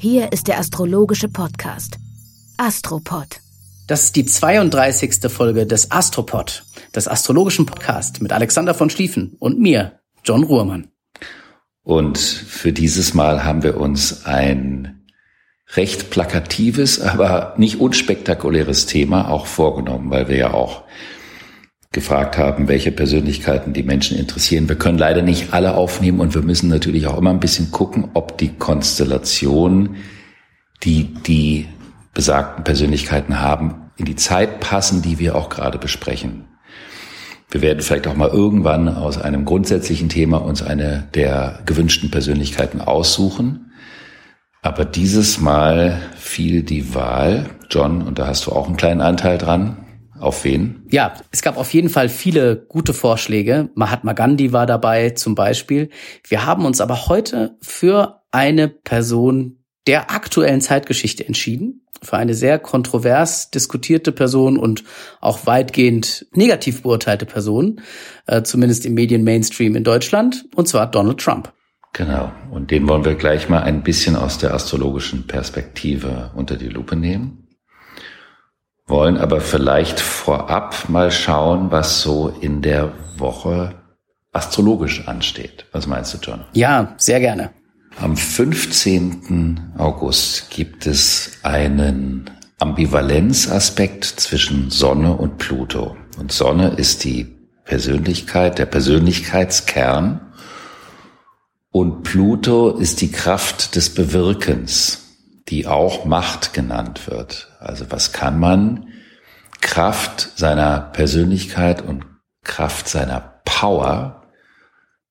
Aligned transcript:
Hier 0.00 0.30
ist 0.30 0.46
der 0.46 0.60
astrologische 0.60 1.28
Podcast. 1.28 1.98
Astropod. 2.56 3.40
Das 3.88 4.04
ist 4.04 4.14
die 4.14 4.24
32. 4.24 5.28
Folge 5.28 5.66
des 5.66 5.90
Astropod, 5.90 6.62
des 6.94 7.08
astrologischen 7.08 7.66
Podcast 7.66 8.22
mit 8.22 8.32
Alexander 8.32 8.74
von 8.74 8.90
Schlieffen 8.90 9.34
und 9.40 9.58
mir, 9.58 9.98
John 10.22 10.44
Ruhrmann. 10.44 10.86
Und 11.82 12.16
für 12.16 12.72
dieses 12.72 13.12
Mal 13.12 13.42
haben 13.42 13.64
wir 13.64 13.76
uns 13.76 14.24
ein 14.24 15.04
recht 15.74 16.10
plakatives, 16.10 17.00
aber 17.00 17.54
nicht 17.56 17.80
unspektakuläres 17.80 18.86
Thema 18.86 19.28
auch 19.28 19.46
vorgenommen, 19.46 20.12
weil 20.12 20.28
wir 20.28 20.36
ja 20.36 20.54
auch 20.54 20.84
gefragt 21.92 22.36
haben, 22.36 22.68
welche 22.68 22.92
Persönlichkeiten 22.92 23.72
die 23.72 23.82
Menschen 23.82 24.18
interessieren. 24.18 24.68
Wir 24.68 24.76
können 24.76 24.98
leider 24.98 25.22
nicht 25.22 25.54
alle 25.54 25.74
aufnehmen 25.74 26.20
und 26.20 26.34
wir 26.34 26.42
müssen 26.42 26.68
natürlich 26.68 27.06
auch 27.06 27.16
immer 27.16 27.30
ein 27.30 27.40
bisschen 27.40 27.70
gucken, 27.70 28.10
ob 28.14 28.36
die 28.36 28.50
Konstellation, 28.50 29.96
die 30.82 31.14
die 31.26 31.66
besagten 32.12 32.64
Persönlichkeiten 32.64 33.40
haben, 33.40 33.90
in 33.96 34.04
die 34.04 34.16
Zeit 34.16 34.60
passen, 34.60 35.02
die 35.02 35.18
wir 35.18 35.34
auch 35.34 35.48
gerade 35.48 35.78
besprechen. 35.78 36.44
Wir 37.50 37.62
werden 37.62 37.80
vielleicht 37.80 38.06
auch 38.06 38.14
mal 38.14 38.28
irgendwann 38.28 38.88
aus 38.88 39.16
einem 39.18 39.46
grundsätzlichen 39.46 40.10
Thema 40.10 40.38
uns 40.38 40.62
eine 40.62 41.08
der 41.14 41.60
gewünschten 41.64 42.10
Persönlichkeiten 42.10 42.82
aussuchen. 42.82 43.72
Aber 44.60 44.84
dieses 44.84 45.40
Mal 45.40 45.98
fiel 46.16 46.62
die 46.62 46.94
Wahl, 46.94 47.46
John, 47.70 48.02
und 48.02 48.18
da 48.18 48.26
hast 48.26 48.46
du 48.46 48.52
auch 48.52 48.66
einen 48.66 48.76
kleinen 48.76 49.00
Anteil 49.00 49.38
dran, 49.38 49.78
auf 50.20 50.44
wen? 50.44 50.86
Ja, 50.90 51.14
es 51.30 51.42
gab 51.42 51.56
auf 51.56 51.72
jeden 51.72 51.88
Fall 51.88 52.08
viele 52.08 52.56
gute 52.56 52.94
Vorschläge. 52.94 53.70
Mahatma 53.74 54.12
Gandhi 54.12 54.52
war 54.52 54.66
dabei 54.66 55.10
zum 55.10 55.34
Beispiel. 55.34 55.90
Wir 56.26 56.46
haben 56.46 56.64
uns 56.64 56.80
aber 56.80 57.08
heute 57.08 57.56
für 57.60 58.22
eine 58.30 58.68
Person 58.68 59.58
der 59.86 60.10
aktuellen 60.10 60.60
Zeitgeschichte 60.60 61.26
entschieden. 61.26 61.82
Für 62.02 62.16
eine 62.16 62.34
sehr 62.34 62.58
kontrovers 62.58 63.50
diskutierte 63.50 64.12
Person 64.12 64.56
und 64.56 64.84
auch 65.20 65.46
weitgehend 65.46 66.26
negativ 66.32 66.82
beurteilte 66.82 67.26
Person, 67.26 67.80
äh, 68.26 68.42
zumindest 68.42 68.86
im 68.86 68.94
Medien-Mainstream 68.94 69.74
in 69.74 69.82
Deutschland, 69.82 70.44
und 70.54 70.68
zwar 70.68 70.88
Donald 70.88 71.18
Trump. 71.18 71.52
Genau. 71.94 72.30
Und 72.52 72.70
den 72.70 72.88
wollen 72.88 73.04
wir 73.04 73.14
gleich 73.14 73.48
mal 73.48 73.62
ein 73.62 73.82
bisschen 73.82 74.14
aus 74.14 74.38
der 74.38 74.54
astrologischen 74.54 75.26
Perspektive 75.26 76.30
unter 76.36 76.56
die 76.56 76.68
Lupe 76.68 76.94
nehmen 76.94 77.47
wollen 78.88 79.18
aber 79.18 79.40
vielleicht 79.40 80.00
vorab 80.00 80.88
mal 80.88 81.10
schauen, 81.10 81.70
was 81.70 82.00
so 82.02 82.28
in 82.40 82.62
der 82.62 82.92
Woche 83.16 83.74
astrologisch 84.32 85.06
ansteht. 85.06 85.66
Was 85.72 85.86
meinst 85.86 86.14
du, 86.14 86.18
John? 86.18 86.44
Ja, 86.52 86.94
sehr 86.96 87.20
gerne. 87.20 87.50
Am 88.00 88.16
15. 88.16 89.74
August 89.76 90.50
gibt 90.50 90.86
es 90.86 91.38
einen 91.42 92.30
Ambivalenzaspekt 92.58 94.04
zwischen 94.04 94.70
Sonne 94.70 95.14
und 95.14 95.38
Pluto. 95.38 95.96
Und 96.18 96.32
Sonne 96.32 96.68
ist 96.76 97.04
die 97.04 97.36
Persönlichkeit, 97.64 98.58
der 98.58 98.66
Persönlichkeitskern. 98.66 100.20
Und 101.70 102.02
Pluto 102.02 102.70
ist 102.70 103.00
die 103.00 103.10
Kraft 103.10 103.76
des 103.76 103.94
Bewirkens, 103.94 105.16
die 105.48 105.66
auch 105.66 106.04
Macht 106.04 106.54
genannt 106.54 107.08
wird. 107.08 107.48
Also 107.60 107.86
was 107.90 108.12
kann 108.12 108.38
man 108.38 108.87
Kraft 109.60 110.32
seiner 110.36 110.80
Persönlichkeit 110.80 111.82
und 111.82 112.04
Kraft 112.42 112.88
seiner 112.88 113.40
Power 113.44 114.22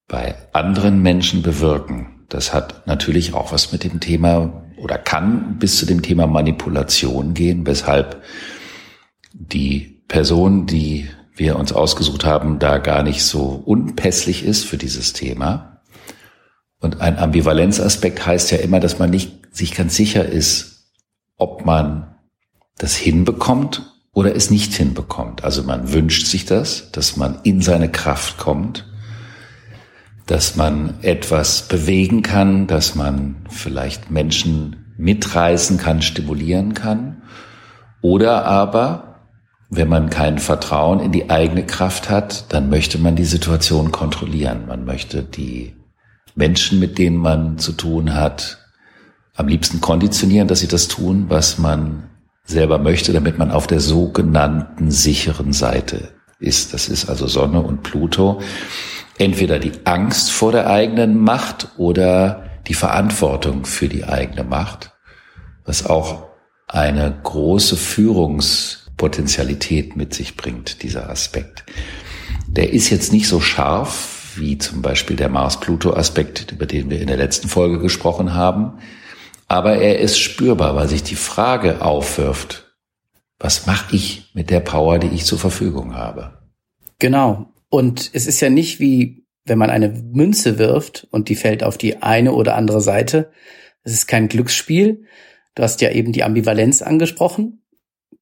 bei 0.07 0.35
anderen 0.53 1.01
Menschen 1.01 1.41
bewirken? 1.41 2.25
Das 2.29 2.53
hat 2.53 2.87
natürlich 2.87 3.33
auch 3.33 3.51
was 3.51 3.71
mit 3.71 3.83
dem 3.83 3.99
Thema 3.99 4.63
oder 4.77 4.97
kann 4.97 5.57
bis 5.59 5.77
zu 5.77 5.85
dem 5.85 6.01
Thema 6.01 6.27
Manipulation 6.27 7.33
gehen, 7.33 7.65
weshalb 7.65 8.21
die 9.33 10.03
Person, 10.07 10.65
die 10.65 11.09
wir 11.35 11.57
uns 11.57 11.71
ausgesucht 11.71 12.25
haben, 12.25 12.59
da 12.59 12.77
gar 12.77 13.03
nicht 13.03 13.23
so 13.23 13.61
unpässlich 13.65 14.43
ist 14.43 14.65
für 14.65 14.77
dieses 14.77 15.13
Thema. 15.13 15.81
Und 16.79 17.01
ein 17.01 17.17
Ambivalenzaspekt 17.17 18.25
heißt 18.25 18.51
ja 18.51 18.57
immer, 18.57 18.79
dass 18.79 18.99
man 18.99 19.09
nicht 19.09 19.55
sich 19.55 19.73
ganz 19.73 19.95
sicher 19.95 20.25
ist, 20.25 20.91
ob 21.37 21.65
man 21.65 22.15
das 22.77 22.95
hinbekommt 22.95 23.96
oder 24.17 24.35
es 24.35 24.49
nicht 24.49 24.73
hinbekommt. 24.73 25.43
Also 25.43 25.61
man 25.61 25.93
wünscht 25.93 26.25
sich 26.25 26.45
das, 26.45 26.91
dass 26.91 27.17
man 27.17 27.37
in 27.43 27.61
seine 27.61 27.87
Kraft 27.87 28.39
kommt, 28.39 28.87
dass 30.25 30.55
man 30.55 30.95
etwas 31.03 31.67
bewegen 31.67 32.23
kann, 32.23 32.65
dass 32.65 32.95
man 32.95 33.35
vielleicht 33.47 34.09
Menschen 34.09 34.95
mitreißen 34.97 35.77
kann, 35.77 36.01
stimulieren 36.01 36.73
kann. 36.73 37.21
Oder 38.01 38.45
aber, 38.45 39.19
wenn 39.69 39.87
man 39.87 40.09
kein 40.09 40.39
Vertrauen 40.39 40.99
in 40.99 41.11
die 41.11 41.29
eigene 41.29 41.67
Kraft 41.67 42.09
hat, 42.09 42.51
dann 42.51 42.71
möchte 42.71 42.97
man 42.97 43.15
die 43.15 43.23
Situation 43.23 43.91
kontrollieren. 43.91 44.65
Man 44.65 44.83
möchte 44.83 45.21
die 45.21 45.75
Menschen, 46.33 46.79
mit 46.79 46.97
denen 46.97 47.17
man 47.17 47.59
zu 47.59 47.71
tun 47.71 48.15
hat, 48.15 48.65
am 49.35 49.47
liebsten 49.47 49.79
konditionieren, 49.79 50.47
dass 50.47 50.61
sie 50.61 50.67
das 50.67 50.87
tun, 50.87 51.25
was 51.29 51.59
man 51.59 52.06
selber 52.47 52.79
möchte, 52.79 53.13
damit 53.13 53.37
man 53.37 53.51
auf 53.51 53.67
der 53.67 53.79
sogenannten 53.79 54.89
sicheren 54.89 55.53
Seite 55.53 56.09
ist. 56.39 56.73
Das 56.73 56.89
ist 56.89 57.07
also 57.09 57.27
Sonne 57.27 57.61
und 57.61 57.83
Pluto. 57.83 58.41
Entweder 59.19 59.59
die 59.59 59.73
Angst 59.83 60.31
vor 60.31 60.51
der 60.51 60.67
eigenen 60.67 61.19
Macht 61.19 61.67
oder 61.77 62.45
die 62.67 62.73
Verantwortung 62.73 63.65
für 63.65 63.89
die 63.89 64.05
eigene 64.05 64.43
Macht, 64.43 64.93
was 65.65 65.85
auch 65.85 66.25
eine 66.67 67.19
große 67.23 67.77
Führungspotenzialität 67.77 69.95
mit 69.95 70.13
sich 70.13 70.37
bringt, 70.37 70.83
dieser 70.83 71.09
Aspekt. 71.09 71.63
Der 72.47 72.73
ist 72.73 72.89
jetzt 72.89 73.13
nicht 73.13 73.27
so 73.27 73.39
scharf 73.39 74.33
wie 74.35 74.57
zum 74.57 74.81
Beispiel 74.81 75.15
der 75.15 75.29
Mars-Pluto-Aspekt, 75.29 76.51
über 76.51 76.65
den 76.65 76.89
wir 76.89 76.99
in 77.01 77.07
der 77.07 77.17
letzten 77.17 77.47
Folge 77.47 77.79
gesprochen 77.79 78.33
haben. 78.33 78.79
Aber 79.47 79.77
er 79.77 79.99
ist 79.99 80.19
spürbar, 80.19 80.75
weil 80.75 80.87
sich 80.87 81.03
die 81.03 81.15
Frage 81.15 81.81
aufwirft, 81.81 82.75
was 83.39 83.65
mache 83.65 83.95
ich 83.95 84.31
mit 84.33 84.49
der 84.49 84.59
Power, 84.59 84.99
die 84.99 85.15
ich 85.15 85.25
zur 85.25 85.39
Verfügung 85.39 85.95
habe? 85.95 86.39
Genau. 86.99 87.53
Und 87.69 88.09
es 88.13 88.25
ist 88.27 88.41
ja 88.41 88.49
nicht 88.49 88.79
wie, 88.79 89.25
wenn 89.45 89.57
man 89.57 89.69
eine 89.69 89.89
Münze 89.89 90.57
wirft 90.57 91.07
und 91.11 91.29
die 91.29 91.35
fällt 91.35 91.63
auf 91.63 91.77
die 91.77 92.01
eine 92.01 92.33
oder 92.33 92.55
andere 92.55 92.81
Seite. 92.81 93.31
Es 93.83 93.93
ist 93.93 94.07
kein 94.07 94.27
Glücksspiel. 94.27 95.05
Du 95.55 95.63
hast 95.63 95.81
ja 95.81 95.91
eben 95.91 96.11
die 96.11 96.23
Ambivalenz 96.23 96.81
angesprochen. 96.81 97.63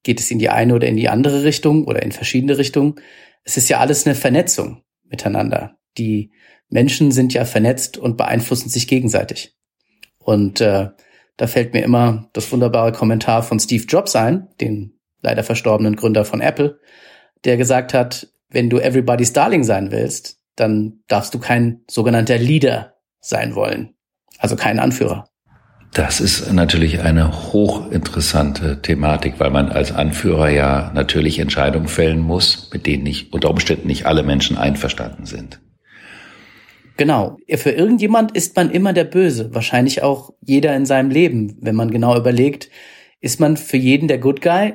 Geht 0.04 0.20
es 0.20 0.30
in 0.30 0.40
die 0.40 0.50
eine 0.50 0.76
oder 0.76 0.88
in 0.88 0.98
die 0.98 1.10
andere 1.10 1.44
Richtung 1.44 1.86
oder 1.86 2.04
in 2.04 2.12
verschiedene 2.12 2.58
Richtungen? 2.58 2.96
Es 3.44 3.58
ist 3.58 3.70
ja 3.70 3.80
alles 3.80 4.06
eine 4.06 4.16
Vernetzung 4.16 4.84
miteinander. 5.04 5.78
Die 5.98 6.32
Menschen 6.70 7.12
sind 7.12 7.34
ja 7.34 7.46
vernetzt 7.46 7.98
und 7.98 8.18
beeinflussen 8.18 8.70
sich 8.70 8.88
gegenseitig. 8.88 9.56
Und 10.18 10.62
äh, 10.62 10.90
da 11.38 11.48
fällt 11.48 11.74
mir 11.74 11.84
immer 11.84 12.30
das 12.34 12.52
wunderbare 12.52 12.92
Kommentar 12.92 13.44
von 13.44 13.60
Steve 13.60 13.86
Jobs 13.88 14.16
ein, 14.16 14.48
den 14.62 14.94
leider 15.22 15.44
verstorbenen 15.44 15.96
Gründer 15.96 16.26
von 16.26 16.42
Apple, 16.42 16.80
der 17.44 17.58
gesagt 17.58 17.94
hat, 17.94 18.28
wenn 18.50 18.70
du 18.70 18.80
everybody's 18.80 19.34
darling 19.34 19.64
sein 19.64 19.92
willst, 19.92 20.40
dann 20.56 21.00
darfst 21.08 21.34
du 21.34 21.40
kein 21.40 21.82
sogenannter 21.90 22.38
Leader 22.38 22.94
sein 23.20 23.56
wollen, 23.56 23.96
also 24.40 24.56
kein 24.56 24.80
Anführer. 24.80 25.28
Das 25.94 26.20
ist 26.20 26.52
natürlich 26.52 27.02
eine 27.02 27.54
hochinteressante 27.54 28.82
Thematik, 28.82 29.40
weil 29.40 29.50
man 29.50 29.70
als 29.70 29.94
Anführer 29.94 30.50
ja 30.50 30.92
natürlich 30.94 31.40
Entscheidungen 31.40 31.88
fällen 31.88 32.20
muss, 32.20 32.70
mit 32.74 32.86
denen 32.86 33.04
nicht 33.04 33.32
unter 33.32 33.50
Umständen 33.50 33.88
nicht 33.88 34.06
alle 34.06 34.24
Menschen 34.24 34.58
einverstanden 34.58 35.26
sind. 35.26 35.62
Genau. 36.98 37.38
Für 37.56 37.72
irgendjemand 37.72 38.36
ist 38.36 38.56
man 38.56 38.72
immer 38.72 38.94
der 38.94 39.04
Böse. 39.04 39.54
Wahrscheinlich 39.54 40.02
auch 40.02 40.34
jeder 40.42 40.76
in 40.76 40.86
seinem 40.86 41.10
Leben. 41.10 41.58
Wenn 41.62 41.76
man 41.76 41.92
genau 41.92 42.18
überlegt, 42.18 42.70
ist 43.20 43.40
man 43.40 43.58
für 43.58 43.78
jeden 43.78 44.08
der 44.08 44.18
Good 44.18 44.42
Guy. 44.42 44.74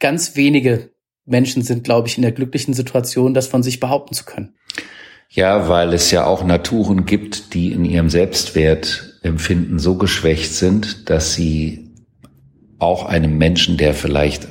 Ganz 0.00 0.36
wenige 0.36 0.90
Menschen 1.26 1.62
sind, 1.62 1.84
glaube 1.84 2.08
ich, 2.08 2.16
in 2.16 2.22
der 2.22 2.32
glücklichen 2.32 2.72
Situation, 2.72 3.34
das 3.34 3.46
von 3.46 3.62
sich 3.62 3.80
behaupten 3.80 4.14
zu 4.14 4.24
können. 4.24 4.54
Ja, 5.28 5.68
weil 5.68 5.92
es 5.92 6.10
ja 6.10 6.24
auch 6.24 6.42
Naturen 6.42 7.04
gibt, 7.04 7.52
die 7.52 7.72
in 7.72 7.84
ihrem 7.84 8.08
Selbstwertempfinden 8.08 9.78
so 9.78 9.96
geschwächt 9.96 10.54
sind, 10.54 11.10
dass 11.10 11.34
sie 11.34 11.90
auch 12.78 13.04
einem 13.04 13.36
Menschen, 13.36 13.76
der 13.76 13.92
vielleicht 13.92 14.48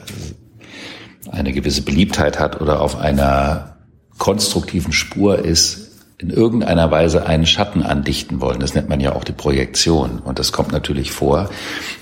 eine 1.31 1.51
gewisse 1.51 1.81
Beliebtheit 1.81 2.39
hat 2.39 2.61
oder 2.61 2.81
auf 2.81 2.97
einer 2.97 3.77
konstruktiven 4.19 4.93
Spur 4.93 5.43
ist, 5.43 5.86
in 6.19 6.31
irgendeiner 6.31 6.89
Weise 6.89 7.27
einen 7.27 7.45
Schatten 7.45 7.83
andichten 7.83 8.41
wollen. 8.41 8.59
Das 8.59 8.73
nennt 8.73 8.89
man 8.89 8.99
ja 8.99 9.13
auch 9.13 9.23
die 9.23 9.33
Projektion. 9.33 10.17
Und 10.19 10.39
das 10.39 10.51
kommt 10.51 10.71
natürlich 10.71 11.11
vor. 11.11 11.49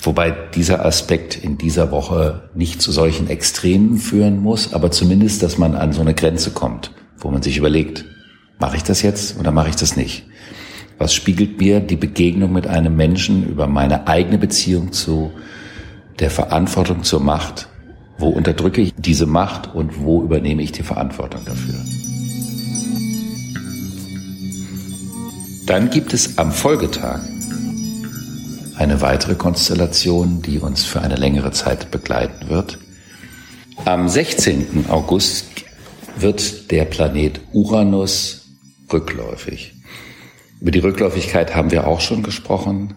Wobei 0.02 0.32
dieser 0.32 0.86
Aspekt 0.86 1.36
in 1.36 1.58
dieser 1.58 1.92
Woche 1.92 2.50
nicht 2.54 2.82
zu 2.82 2.94
solchen 2.94 3.30
Extremen 3.30 3.98
führen 3.98 4.42
muss, 4.42 4.74
aber 4.74 4.90
zumindest, 4.92 5.44
dass 5.44 5.58
man 5.58 5.76
an 5.76 5.92
so 5.92 6.00
eine 6.00 6.14
Grenze 6.14 6.52
kommt, 6.52 6.92
wo 7.18 7.30
man 7.30 7.44
sich 7.44 7.58
überlegt, 7.58 8.06
mache 8.58 8.78
ich 8.78 8.84
das 8.84 9.02
jetzt 9.02 9.38
oder 9.38 9.52
mache 9.52 9.70
ich 9.70 9.76
das 9.76 9.98
nicht? 9.98 10.24
Was 10.98 11.14
spiegelt 11.14 11.60
mir 11.60 11.82
die 11.82 11.98
Begegnung 11.98 12.54
mit 12.54 12.68
einem 12.68 12.96
Menschen 12.96 13.46
über 13.46 13.68
meine 13.68 14.08
eigene 14.08 14.38
Beziehung 14.38 14.94
zu 14.94 15.34
der 16.20 16.32
Verantwortung 16.32 17.04
zur 17.04 17.20
Macht? 17.20 17.68
Wo 18.18 18.30
unterdrücke 18.30 18.80
ich 18.80 18.94
diese 18.98 19.26
Macht 19.26 19.76
und 19.76 20.02
wo 20.06 20.24
übernehme 20.24 20.62
ich 20.62 20.72
die 20.72 20.84
Verantwortung 20.84 21.44
dafür? 21.44 21.76
Dann 25.66 25.90
gibt 25.90 26.14
es 26.14 26.38
am 26.38 26.52
Folgetag 26.52 27.22
eine 28.76 29.02
weitere 29.02 29.34
Konstellation, 29.34 30.44
die 30.44 30.60
uns 30.60 30.84
für 30.84 31.02
eine 31.02 31.16
längere 31.16 31.52
Zeit 31.52 31.90
begleiten 31.90 32.50
wird. 32.50 32.78
Am 33.84 34.08
16. 34.08 34.86
August 34.90 35.48
wird 36.18 36.70
der 36.70 36.86
Planet 36.86 37.42
Uranus 37.52 38.46
rückläufig. 38.94 39.74
Über 40.62 40.70
die 40.70 40.80
Rückläufigkeit 40.80 41.56
haben 41.56 41.72
wir 41.72 41.88
auch 41.88 42.00
schon 42.00 42.22
gesprochen. 42.22 42.94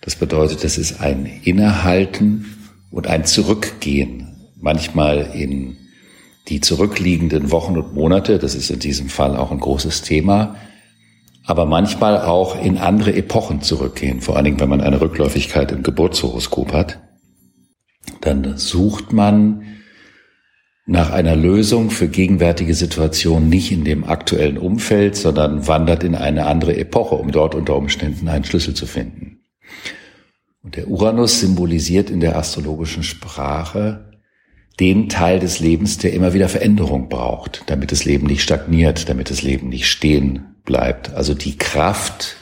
Das 0.00 0.14
bedeutet, 0.14 0.62
es 0.62 0.78
ist 0.78 1.00
ein 1.00 1.26
Innehalten 1.42 2.56
und 2.92 3.08
ein 3.08 3.24
Zurückgehen, 3.24 4.48
manchmal 4.60 5.32
in 5.34 5.76
die 6.46 6.60
zurückliegenden 6.60 7.50
Wochen 7.50 7.76
und 7.76 7.94
Monate, 7.94 8.38
das 8.38 8.54
ist 8.54 8.70
in 8.70 8.78
diesem 8.78 9.08
Fall 9.08 9.36
auch 9.36 9.50
ein 9.50 9.58
großes 9.58 10.02
Thema, 10.02 10.54
aber 11.46 11.66
manchmal 11.66 12.22
auch 12.22 12.60
in 12.60 12.78
andere 12.78 13.14
Epochen 13.14 13.60
zurückgehen, 13.60 14.20
vor 14.20 14.36
allen 14.36 14.46
Dingen, 14.46 14.60
wenn 14.60 14.68
man 14.68 14.80
eine 14.80 15.00
Rückläufigkeit 15.00 15.72
im 15.72 15.82
Geburtshoroskop 15.82 16.72
hat. 16.72 17.00
Dann 18.22 18.56
sucht 18.56 19.12
man 19.12 19.62
nach 20.86 21.10
einer 21.10 21.36
Lösung 21.36 21.90
für 21.90 22.08
gegenwärtige 22.08 22.74
Situationen 22.74 23.48
nicht 23.48 23.72
in 23.72 23.84
dem 23.84 24.04
aktuellen 24.04 24.58
Umfeld, 24.58 25.16
sondern 25.16 25.66
wandert 25.66 26.04
in 26.04 26.14
eine 26.14 26.46
andere 26.46 26.76
Epoche, 26.76 27.14
um 27.14 27.30
dort 27.30 27.54
unter 27.54 27.76
Umständen 27.76 28.28
einen 28.28 28.44
Schlüssel 28.44 28.74
zu 28.74 28.86
finden. 28.86 29.40
Und 30.62 30.76
der 30.76 30.88
Uranus 30.88 31.40
symbolisiert 31.40 32.08
in 32.10 32.20
der 32.20 32.36
astrologischen 32.36 33.02
Sprache 33.02 34.12
den 34.80 35.08
Teil 35.08 35.38
des 35.38 35.60
Lebens, 35.60 35.98
der 35.98 36.14
immer 36.14 36.34
wieder 36.34 36.48
Veränderung 36.48 37.08
braucht, 37.08 37.62
damit 37.66 37.92
das 37.92 38.04
Leben 38.04 38.26
nicht 38.26 38.42
stagniert, 38.42 39.08
damit 39.08 39.30
das 39.30 39.42
Leben 39.42 39.68
nicht 39.68 39.86
stehen 39.86 40.53
bleibt. 40.64 41.12
Also 41.14 41.34
die 41.34 41.56
Kraft, 41.56 42.36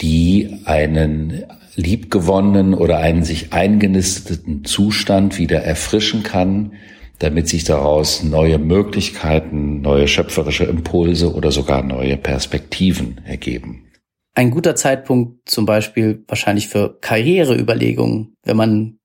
die 0.00 0.62
einen 0.64 1.44
liebgewonnenen 1.74 2.74
oder 2.74 2.98
einen 2.98 3.24
sich 3.24 3.52
eingenisteten 3.52 4.64
Zustand 4.64 5.38
wieder 5.38 5.62
erfrischen 5.62 6.22
kann, 6.22 6.74
damit 7.18 7.48
sich 7.48 7.64
daraus 7.64 8.22
neue 8.22 8.58
Möglichkeiten, 8.58 9.80
neue 9.80 10.08
schöpferische 10.08 10.64
Impulse 10.64 11.32
oder 11.32 11.52
sogar 11.52 11.82
neue 11.82 12.16
Perspektiven 12.16 13.20
ergeben. 13.24 13.86
Ein 14.34 14.50
guter 14.50 14.74
Zeitpunkt 14.74 15.48
zum 15.48 15.66
Beispiel 15.66 16.24
wahrscheinlich 16.26 16.68
für 16.68 16.98
Karriereüberlegungen, 17.00 18.34
wenn 18.42 18.56
man 18.56 18.98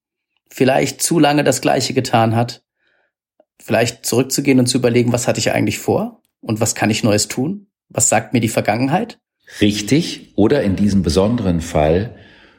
vielleicht 0.50 1.02
zu 1.02 1.20
lange 1.20 1.44
das 1.44 1.62
Gleiche 1.62 1.94
getan 1.94 2.36
hat, 2.36 2.64
vielleicht 3.62 4.06
zurückzugehen 4.06 4.60
und 4.60 4.68
zu 4.68 4.78
überlegen, 4.78 5.12
was 5.12 5.28
hatte 5.28 5.40
ich 5.40 5.52
eigentlich 5.52 5.80
vor 5.80 6.22
und 6.42 6.60
was 6.60 6.76
kann 6.76 6.90
ich 6.90 7.04
Neues 7.04 7.28
tun? 7.28 7.67
Was 7.90 8.10
sagt 8.10 8.34
mir 8.34 8.40
die 8.40 8.50
Vergangenheit? 8.50 9.20
Richtig. 9.62 10.34
Oder 10.36 10.64
in 10.64 10.76
diesem 10.76 11.04
besonderen 11.04 11.62
Fall 11.62 12.16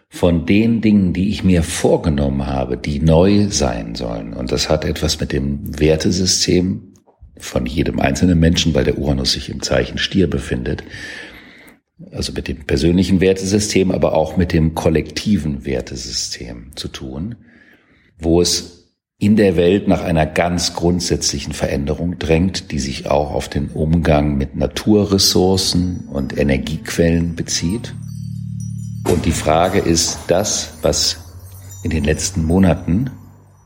von 0.08 0.46
den 0.46 0.80
Dingen, 0.80 1.12
die 1.12 1.28
ich 1.28 1.44
mir 1.44 1.62
vorgenommen 1.62 2.46
habe, 2.46 2.78
die 2.78 2.98
neu 3.00 3.48
sein 3.50 3.94
sollen. 3.94 4.32
Und 4.32 4.52
das 4.52 4.70
hat 4.70 4.84
etwas 4.84 5.20
mit 5.20 5.32
dem 5.32 5.78
Wertesystem 5.78 6.94
von 7.36 7.66
jedem 7.66 8.00
einzelnen 8.00 8.38
Menschen, 8.38 8.74
weil 8.74 8.84
der 8.84 8.98
Uranus 8.98 9.32
sich 9.32 9.50
im 9.50 9.62
Zeichen 9.62 9.98
Stier 9.98 10.28
befindet. 10.28 10.82
Also 12.10 12.32
mit 12.32 12.48
dem 12.48 12.64
persönlichen 12.64 13.20
Wertesystem, 13.20 13.90
aber 13.90 14.14
auch 14.14 14.36
mit 14.36 14.52
dem 14.52 14.74
kollektiven 14.74 15.66
Wertesystem 15.66 16.70
zu 16.74 16.88
tun, 16.88 17.36
wo 18.18 18.40
es 18.40 18.77
in 19.20 19.34
der 19.34 19.56
Welt 19.56 19.88
nach 19.88 20.02
einer 20.02 20.26
ganz 20.26 20.74
grundsätzlichen 20.74 21.52
Veränderung 21.52 22.20
drängt, 22.20 22.70
die 22.70 22.78
sich 22.78 23.10
auch 23.10 23.32
auf 23.32 23.48
den 23.48 23.68
Umgang 23.70 24.36
mit 24.36 24.54
Naturressourcen 24.54 26.08
und 26.12 26.38
Energiequellen 26.38 27.34
bezieht. 27.34 27.94
Und 29.10 29.24
die 29.24 29.32
Frage 29.32 29.80
ist 29.80 30.20
das, 30.28 30.78
was 30.82 31.18
in 31.82 31.90
den 31.90 32.04
letzten 32.04 32.44
Monaten 32.44 33.10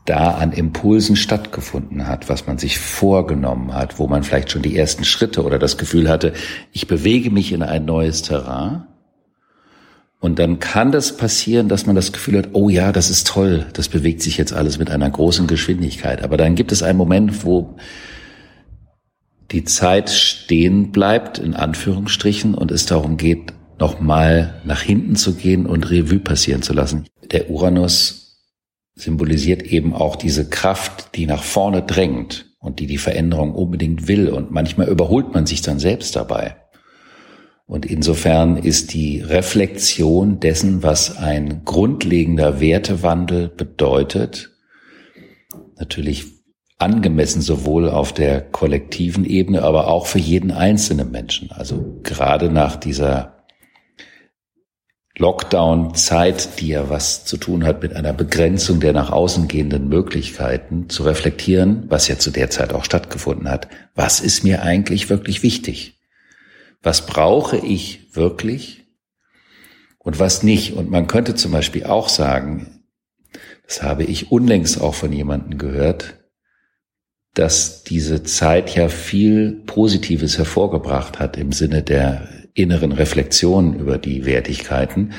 da 0.05 0.31
an 0.31 0.53
Impulsen 0.53 1.15
stattgefunden 1.15 2.07
hat, 2.07 2.29
was 2.29 2.47
man 2.47 2.57
sich 2.57 2.79
vorgenommen 2.79 3.73
hat, 3.75 3.99
wo 3.99 4.07
man 4.07 4.23
vielleicht 4.23 4.51
schon 4.51 4.63
die 4.63 4.75
ersten 4.75 5.03
Schritte 5.03 5.43
oder 5.43 5.59
das 5.59 5.77
Gefühl 5.77 6.09
hatte, 6.09 6.33
ich 6.71 6.87
bewege 6.87 7.29
mich 7.29 7.51
in 7.53 7.61
ein 7.61 7.85
neues 7.85 8.23
Terrain 8.23 8.87
und 10.23 10.39
dann 10.39 10.59
kann 10.59 10.93
das 10.93 11.17
passieren, 11.17 11.67
dass 11.67 11.85
man 11.85 11.97
das 11.97 12.13
Gefühl 12.13 12.37
hat, 12.37 12.51
oh 12.53 12.69
ja, 12.69 12.93
das 12.93 13.09
ist 13.09 13.27
toll, 13.27 13.65
das 13.73 13.89
bewegt 13.89 14.21
sich 14.21 14.37
jetzt 14.37 14.53
alles 14.53 14.77
mit 14.77 14.89
einer 14.89 15.09
großen 15.09 15.47
Geschwindigkeit. 15.47 16.23
Aber 16.23 16.37
dann 16.37 16.55
gibt 16.55 16.71
es 16.71 16.81
einen 16.81 16.97
Moment, 16.97 17.43
wo 17.43 17.75
die 19.51 19.65
Zeit 19.65 20.09
stehen 20.09 20.93
bleibt, 20.93 21.39
in 21.39 21.53
Anführungsstrichen, 21.53 22.55
und 22.55 22.71
es 22.71 22.85
darum 22.85 23.17
geht, 23.17 23.51
nochmal 23.79 24.61
nach 24.63 24.81
hinten 24.81 25.17
zu 25.17 25.35
gehen 25.35 25.65
und 25.65 25.91
Revue 25.91 26.19
passieren 26.19 26.61
zu 26.61 26.71
lassen. 26.71 27.05
Der 27.33 27.49
Uranus 27.49 28.39
symbolisiert 28.95 29.63
eben 29.63 29.93
auch 29.93 30.15
diese 30.15 30.47
Kraft, 30.49 31.17
die 31.17 31.25
nach 31.25 31.43
vorne 31.43 31.81
drängt 31.81 32.45
und 32.59 32.79
die 32.79 32.87
die 32.87 32.97
Veränderung 32.97 33.53
unbedingt 33.53 34.07
will. 34.07 34.29
Und 34.29 34.51
manchmal 34.51 34.87
überholt 34.87 35.33
man 35.33 35.45
sich 35.45 35.61
dann 35.61 35.79
selbst 35.79 36.15
dabei. 36.15 36.62
Und 37.65 37.85
insofern 37.85 38.57
ist 38.57 38.93
die 38.93 39.21
Reflexion 39.21 40.39
dessen, 40.39 40.83
was 40.83 41.17
ein 41.17 41.63
grundlegender 41.63 42.59
Wertewandel 42.59 43.47
bedeutet, 43.47 44.51
natürlich 45.77 46.25
angemessen 46.77 47.41
sowohl 47.41 47.89
auf 47.89 48.13
der 48.13 48.41
kollektiven 48.41 49.25
Ebene, 49.25 49.63
aber 49.63 49.87
auch 49.87 50.07
für 50.07 50.19
jeden 50.19 50.51
einzelnen 50.51 51.11
Menschen. 51.11 51.51
Also 51.51 51.99
gerade 52.03 52.49
nach 52.49 52.75
dieser 52.75 53.45
Lockdown-Zeit, 55.17 56.59
die 56.59 56.69
ja 56.69 56.89
was 56.89 57.23
zu 57.23 57.37
tun 57.37 57.65
hat 57.65 57.83
mit 57.83 57.95
einer 57.95 58.13
Begrenzung 58.13 58.79
der 58.79 58.93
nach 58.93 59.11
außen 59.11 59.47
gehenden 59.47 59.87
Möglichkeiten, 59.87 60.89
zu 60.89 61.03
reflektieren, 61.03 61.85
was 61.87 62.07
ja 62.07 62.17
zu 62.17 62.31
der 62.31 62.49
Zeit 62.49 62.73
auch 62.73 62.83
stattgefunden 62.83 63.49
hat. 63.49 63.67
Was 63.93 64.19
ist 64.19 64.43
mir 64.43 64.63
eigentlich 64.63 65.09
wirklich 65.09 65.43
wichtig? 65.43 66.02
Was 66.83 67.05
brauche 67.05 67.57
ich 67.57 68.15
wirklich 68.15 68.85
und 69.97 70.19
was 70.19 70.43
nicht. 70.43 70.73
Und 70.73 70.91
man 70.91 71.07
könnte 71.07 71.33
zum 71.33 71.51
Beispiel 71.51 71.85
auch 71.85 72.09
sagen, 72.09 72.83
das 73.65 73.81
habe 73.81 74.03
ich 74.03 74.31
unlängst 74.31 74.79
auch 74.79 74.93
von 74.93 75.11
jemandem 75.11 75.57
gehört, 75.57 76.19
dass 77.33 77.83
diese 77.83 78.23
Zeit 78.23 78.75
ja 78.75 78.89
viel 78.89 79.63
Positives 79.65 80.37
hervorgebracht 80.37 81.19
hat 81.19 81.37
im 81.37 81.51
Sinne 81.51 81.81
der 81.81 82.27
inneren 82.53 82.91
Reflexion 82.91 83.79
über 83.79 83.97
die 83.97 84.25
Wertigkeiten. 84.25 85.13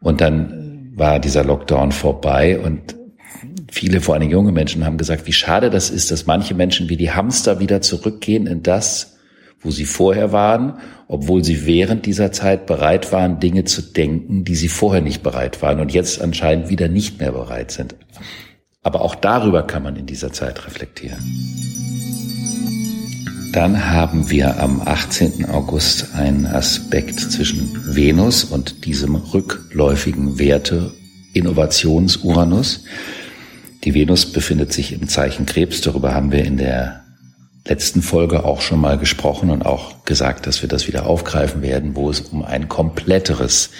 Und 0.00 0.20
dann 0.20 0.92
war 0.94 1.20
dieser 1.20 1.44
Lockdown 1.44 1.92
vorbei 1.92 2.58
und 2.58 2.96
viele, 3.70 4.00
vor 4.00 4.14
allem 4.14 4.28
junge 4.28 4.52
Menschen, 4.52 4.84
haben 4.84 4.98
gesagt, 4.98 5.26
wie 5.26 5.32
schade 5.32 5.70
das 5.70 5.88
ist, 5.88 6.10
dass 6.10 6.26
manche 6.26 6.54
Menschen 6.54 6.88
wie 6.88 6.96
die 6.96 7.12
Hamster 7.12 7.60
wieder 7.60 7.80
zurückgehen 7.80 8.46
in 8.46 8.62
das, 8.62 9.15
wo 9.66 9.70
sie 9.72 9.84
vorher 9.84 10.32
waren, 10.32 10.74
obwohl 11.08 11.44
sie 11.44 11.66
während 11.66 12.06
dieser 12.06 12.30
Zeit 12.30 12.66
bereit 12.66 13.12
waren, 13.12 13.40
Dinge 13.40 13.64
zu 13.64 13.82
denken, 13.82 14.44
die 14.44 14.54
sie 14.54 14.68
vorher 14.68 15.02
nicht 15.02 15.24
bereit 15.24 15.60
waren 15.60 15.80
und 15.80 15.92
jetzt 15.92 16.22
anscheinend 16.22 16.70
wieder 16.70 16.88
nicht 16.88 17.18
mehr 17.18 17.32
bereit 17.32 17.72
sind. 17.72 17.96
Aber 18.84 19.00
auch 19.00 19.16
darüber 19.16 19.64
kann 19.64 19.82
man 19.82 19.96
in 19.96 20.06
dieser 20.06 20.32
Zeit 20.32 20.64
reflektieren. 20.64 21.18
Dann 23.52 23.90
haben 23.90 24.30
wir 24.30 24.60
am 24.60 24.82
18. 24.82 25.46
August 25.46 26.14
einen 26.14 26.46
Aspekt 26.46 27.18
zwischen 27.18 27.96
Venus 27.96 28.44
und 28.44 28.84
diesem 28.84 29.16
rückläufigen 29.16 30.38
Werte 30.38 30.92
Innovations-Uranus. 31.32 32.84
Die 33.82 33.94
Venus 33.94 34.26
befindet 34.26 34.72
sich 34.72 34.92
im 34.92 35.08
Zeichen 35.08 35.46
Krebs, 35.46 35.80
darüber 35.80 36.14
haben 36.14 36.30
wir 36.30 36.44
in 36.44 36.56
der 36.56 37.05
letzten 37.66 38.02
Folge 38.02 38.44
auch 38.44 38.60
schon 38.60 38.80
mal 38.80 38.98
gesprochen 38.98 39.50
und 39.50 39.66
auch 39.66 40.04
gesagt, 40.04 40.46
dass 40.46 40.62
wir 40.62 40.68
das 40.68 40.86
wieder 40.86 41.06
aufgreifen 41.06 41.62
werden, 41.62 41.96
wo 41.96 42.10
es 42.10 42.20
um 42.20 42.44
ein 42.44 42.68
kompletteres 42.68 43.70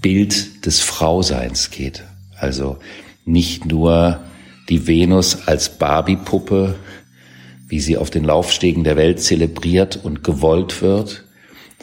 Bild 0.00 0.66
des 0.66 0.80
Frauseins 0.80 1.70
geht. 1.70 2.02
Also 2.36 2.78
nicht 3.24 3.66
nur 3.66 4.20
die 4.68 4.86
Venus 4.86 5.46
als 5.46 5.78
Barbie-Puppe, 5.78 6.74
wie 7.68 7.80
sie 7.80 7.96
auf 7.96 8.10
den 8.10 8.24
Laufstegen 8.24 8.84
der 8.84 8.96
Welt 8.96 9.20
zelebriert 9.20 9.98
und 10.02 10.24
gewollt 10.24 10.82
wird, 10.82 11.24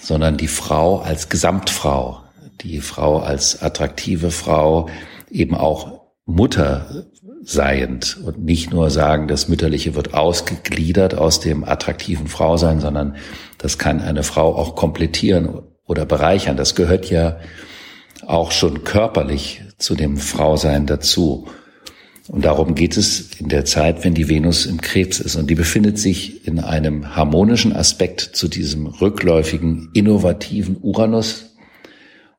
sondern 0.01 0.37
die 0.37 0.47
Frau 0.47 0.99
als 0.99 1.29
Gesamtfrau, 1.29 2.21
die 2.61 2.79
Frau 2.81 3.19
als 3.19 3.61
attraktive 3.61 4.31
Frau, 4.31 4.89
eben 5.31 5.55
auch 5.55 6.01
Mutter 6.25 7.05
seiend 7.43 8.17
und 8.23 8.43
nicht 8.43 8.71
nur 8.71 8.89
sagen, 8.89 9.27
das 9.27 9.47
Mütterliche 9.47 9.95
wird 9.95 10.13
ausgegliedert 10.13 11.15
aus 11.15 11.39
dem 11.39 11.63
attraktiven 11.63 12.27
Frausein, 12.27 12.79
sondern 12.79 13.15
das 13.57 13.77
kann 13.77 14.01
eine 14.01 14.23
Frau 14.23 14.55
auch 14.55 14.75
komplettieren 14.75 15.61
oder 15.85 16.05
bereichern. 16.05 16.57
Das 16.57 16.75
gehört 16.75 17.09
ja 17.09 17.39
auch 18.25 18.51
schon 18.51 18.83
körperlich 18.83 19.61
zu 19.77 19.95
dem 19.95 20.17
Frausein 20.17 20.85
dazu. 20.85 21.47
Und 22.27 22.45
darum 22.45 22.75
geht 22.75 22.95
es 22.95 23.31
in 23.39 23.49
der 23.49 23.65
Zeit, 23.65 24.03
wenn 24.03 24.13
die 24.13 24.29
Venus 24.29 24.67
im 24.67 24.81
Krebs 24.81 25.19
ist. 25.19 25.35
Und 25.35 25.49
die 25.49 25.55
befindet 25.55 25.97
sich 25.97 26.45
in 26.45 26.59
einem 26.59 27.15
harmonischen 27.15 27.75
Aspekt 27.75 28.21
zu 28.21 28.47
diesem 28.47 28.85
rückläufigen, 28.85 29.89
innovativen 29.93 30.77
Uranus. 30.79 31.55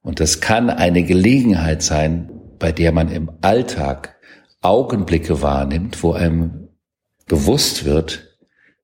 Und 0.02 0.20
das 0.20 0.40
kann 0.40 0.70
eine 0.70 1.02
Gelegenheit 1.02 1.82
sein, 1.82 2.30
bei 2.60 2.70
der 2.70 2.92
man 2.92 3.10
im 3.10 3.30
Alltag 3.40 4.19
Augenblicke 4.60 5.42
wahrnimmt, 5.42 6.02
wo 6.02 6.12
einem 6.12 6.68
bewusst 7.26 7.84
wird, 7.84 8.36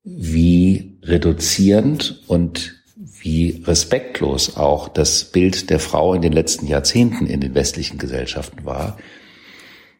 wie 0.03 0.99
reduzierend 1.03 2.23
und 2.27 2.75
wie 3.21 3.63
respektlos 3.65 4.57
auch 4.57 4.87
das 4.87 5.25
Bild 5.25 5.69
der 5.69 5.79
Frau 5.79 6.13
in 6.13 6.21
den 6.21 6.33
letzten 6.33 6.67
Jahrzehnten 6.67 7.27
in 7.27 7.41
den 7.41 7.55
westlichen 7.55 7.97
Gesellschaften 7.97 8.65
war 8.65 8.97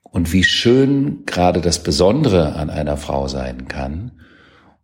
und 0.04 0.34
wie 0.34 0.44
schön 0.44 1.26
gerade 1.26 1.62
das 1.62 1.84
Besondere 1.84 2.56
an 2.56 2.70
einer 2.70 2.98
Frau 2.98 3.28
sein 3.28 3.68
kann 3.68 4.20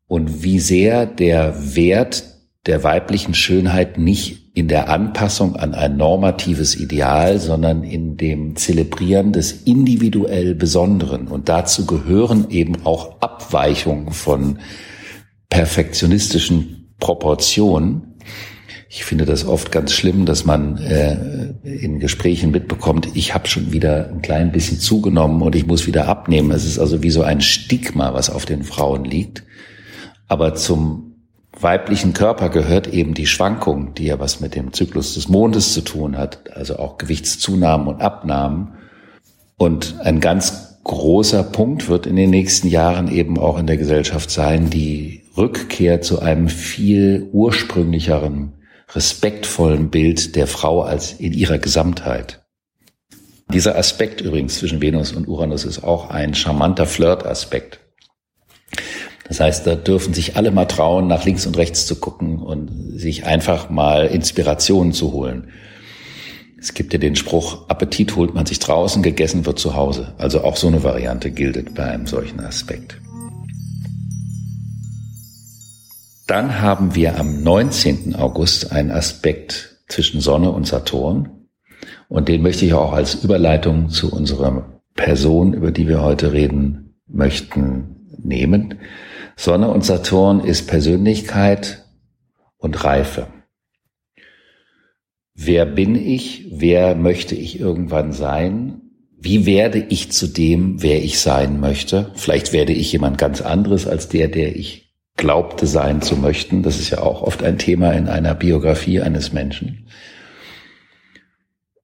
und 0.07 0.43
wie 0.43 0.59
sehr 0.59 1.05
der 1.05 1.75
Wert 1.75 2.23
der 2.65 2.83
weiblichen 2.83 3.33
Schönheit 3.33 3.97
nicht 3.97 4.42
in 4.55 4.67
der 4.67 4.89
Anpassung 4.89 5.55
an 5.55 5.73
ein 5.73 5.97
normatives 5.97 6.75
Ideal, 6.75 7.39
sondern 7.39 7.83
in 7.83 8.17
dem 8.17 8.55
Zelebrieren 8.55 9.33
des 9.33 9.63
individuell 9.63 10.53
Besonderen. 10.53 11.27
Und 11.27 11.49
dazu 11.49 11.87
gehören 11.87 12.51
eben 12.51 12.85
auch 12.85 13.19
Abweichungen 13.19 14.11
von 14.11 14.59
perfektionistischen 15.49 16.93
Proportionen. 16.99 18.15
Ich 18.89 19.05
finde 19.05 19.25
das 19.25 19.43
oft 19.47 19.71
ganz 19.71 19.91
schlimm, 19.91 20.27
dass 20.27 20.45
man 20.45 20.77
äh, 20.77 21.17
in 21.63 21.99
Gesprächen 21.99 22.51
mitbekommt, 22.51 23.07
ich 23.15 23.33
habe 23.33 23.47
schon 23.47 23.71
wieder 23.71 24.09
ein 24.09 24.21
klein 24.21 24.51
bisschen 24.51 24.79
zugenommen 24.79 25.41
und 25.41 25.55
ich 25.55 25.65
muss 25.65 25.87
wieder 25.87 26.07
abnehmen. 26.07 26.51
Es 26.51 26.63
ist 26.63 26.77
also 26.77 27.01
wie 27.01 27.09
so 27.09 27.23
ein 27.23 27.41
Stigma, 27.41 28.13
was 28.13 28.29
auf 28.29 28.45
den 28.45 28.63
Frauen 28.63 29.03
liegt. 29.03 29.43
Aber 30.27 30.53
zum 30.53 31.12
weiblichen 31.63 32.13
Körper 32.13 32.49
gehört 32.49 32.87
eben 32.87 33.13
die 33.13 33.27
Schwankung, 33.27 33.93
die 33.95 34.05
ja 34.05 34.19
was 34.19 34.39
mit 34.39 34.55
dem 34.55 34.73
Zyklus 34.73 35.15
des 35.15 35.29
Mondes 35.29 35.73
zu 35.73 35.81
tun 35.81 36.17
hat, 36.17 36.51
also 36.55 36.77
auch 36.77 36.97
Gewichtszunahmen 36.97 37.87
und 37.87 38.01
Abnahmen. 38.01 38.73
Und 39.57 39.95
ein 40.01 40.19
ganz 40.19 40.79
großer 40.83 41.43
Punkt 41.43 41.87
wird 41.87 42.05
in 42.05 42.15
den 42.15 42.29
nächsten 42.29 42.67
Jahren 42.67 43.09
eben 43.09 43.39
auch 43.39 43.57
in 43.57 43.67
der 43.67 43.77
Gesellschaft 43.77 44.29
sein, 44.29 44.69
die 44.69 45.23
Rückkehr 45.37 46.01
zu 46.01 46.19
einem 46.19 46.49
viel 46.49 47.29
ursprünglicheren, 47.31 48.53
respektvollen 48.93 49.89
Bild 49.89 50.35
der 50.35 50.47
Frau 50.47 50.81
als 50.81 51.13
in 51.13 51.33
ihrer 51.33 51.57
Gesamtheit. 51.57 52.43
Dieser 53.51 53.77
Aspekt 53.77 54.21
übrigens 54.21 54.59
zwischen 54.59 54.81
Venus 54.81 55.11
und 55.11 55.27
Uranus 55.27 55.65
ist 55.65 55.83
auch 55.83 56.09
ein 56.09 56.33
charmanter 56.33 56.85
Flirt-Aspekt. 56.85 57.79
Das 59.27 59.39
heißt, 59.39 59.65
da 59.65 59.75
dürfen 59.75 60.13
sich 60.13 60.35
alle 60.35 60.51
mal 60.51 60.65
trauen, 60.65 61.07
nach 61.07 61.25
links 61.25 61.45
und 61.45 61.57
rechts 61.57 61.85
zu 61.85 61.95
gucken 61.95 62.39
und 62.39 62.99
sich 62.99 63.25
einfach 63.25 63.69
mal 63.69 64.07
Inspirationen 64.07 64.93
zu 64.93 65.13
holen. 65.13 65.49
Es 66.59 66.73
gibt 66.73 66.93
ja 66.93 66.99
den 66.99 67.15
Spruch, 67.15 67.67
Appetit 67.67 68.15
holt 68.15 68.33
man 68.33 68.45
sich 68.45 68.59
draußen, 68.59 69.03
gegessen 69.03 69.45
wird 69.45 69.59
zu 69.59 69.75
Hause. 69.75 70.13
Also 70.17 70.43
auch 70.43 70.55
so 70.55 70.67
eine 70.67 70.83
Variante 70.83 71.31
gilt 71.31 71.75
bei 71.75 71.83
einem 71.83 72.07
solchen 72.07 72.39
Aspekt. 72.39 72.99
Dann 76.27 76.61
haben 76.61 76.95
wir 76.95 77.19
am 77.19 77.43
19. 77.43 78.15
August 78.15 78.71
einen 78.71 78.91
Aspekt 78.91 79.77
zwischen 79.89 80.21
Sonne 80.21 80.51
und 80.51 80.65
Saturn. 80.65 81.29
Und 82.07 82.29
den 82.29 82.41
möchte 82.41 82.65
ich 82.65 82.73
auch 82.73 82.93
als 82.93 83.15
Überleitung 83.15 83.89
zu 83.89 84.11
unserer 84.11 84.79
Person, 84.95 85.53
über 85.53 85.71
die 85.71 85.87
wir 85.87 86.01
heute 86.01 86.31
reden 86.31 86.95
möchten, 87.07 88.07
nehmen. 88.23 88.75
Sonne 89.35 89.69
und 89.69 89.83
Saturn 89.83 90.39
ist 90.39 90.67
Persönlichkeit 90.67 91.85
und 92.57 92.83
Reife. 92.83 93.27
Wer 95.35 95.65
bin 95.65 95.95
ich? 95.95 96.45
Wer 96.51 96.95
möchte 96.95 97.35
ich 97.35 97.59
irgendwann 97.59 98.13
sein? 98.13 98.81
Wie 99.17 99.45
werde 99.45 99.79
ich 99.79 100.11
zu 100.11 100.27
dem, 100.27 100.83
wer 100.83 101.03
ich 101.03 101.19
sein 101.19 101.59
möchte? 101.59 102.11
Vielleicht 102.15 102.53
werde 102.53 102.73
ich 102.73 102.91
jemand 102.91 103.17
ganz 103.17 103.41
anderes 103.41 103.87
als 103.87 104.09
der, 104.09 104.27
der 104.27 104.55
ich 104.55 104.93
glaubte 105.15 105.65
sein 105.65 106.01
zu 106.01 106.15
möchten. 106.17 106.61
Das 106.61 106.79
ist 106.79 106.89
ja 106.91 106.99
auch 106.99 107.21
oft 107.21 107.41
ein 107.43 107.57
Thema 107.57 107.91
in 107.93 108.07
einer 108.07 108.35
Biografie 108.35 109.01
eines 109.01 109.33
Menschen. 109.33 109.87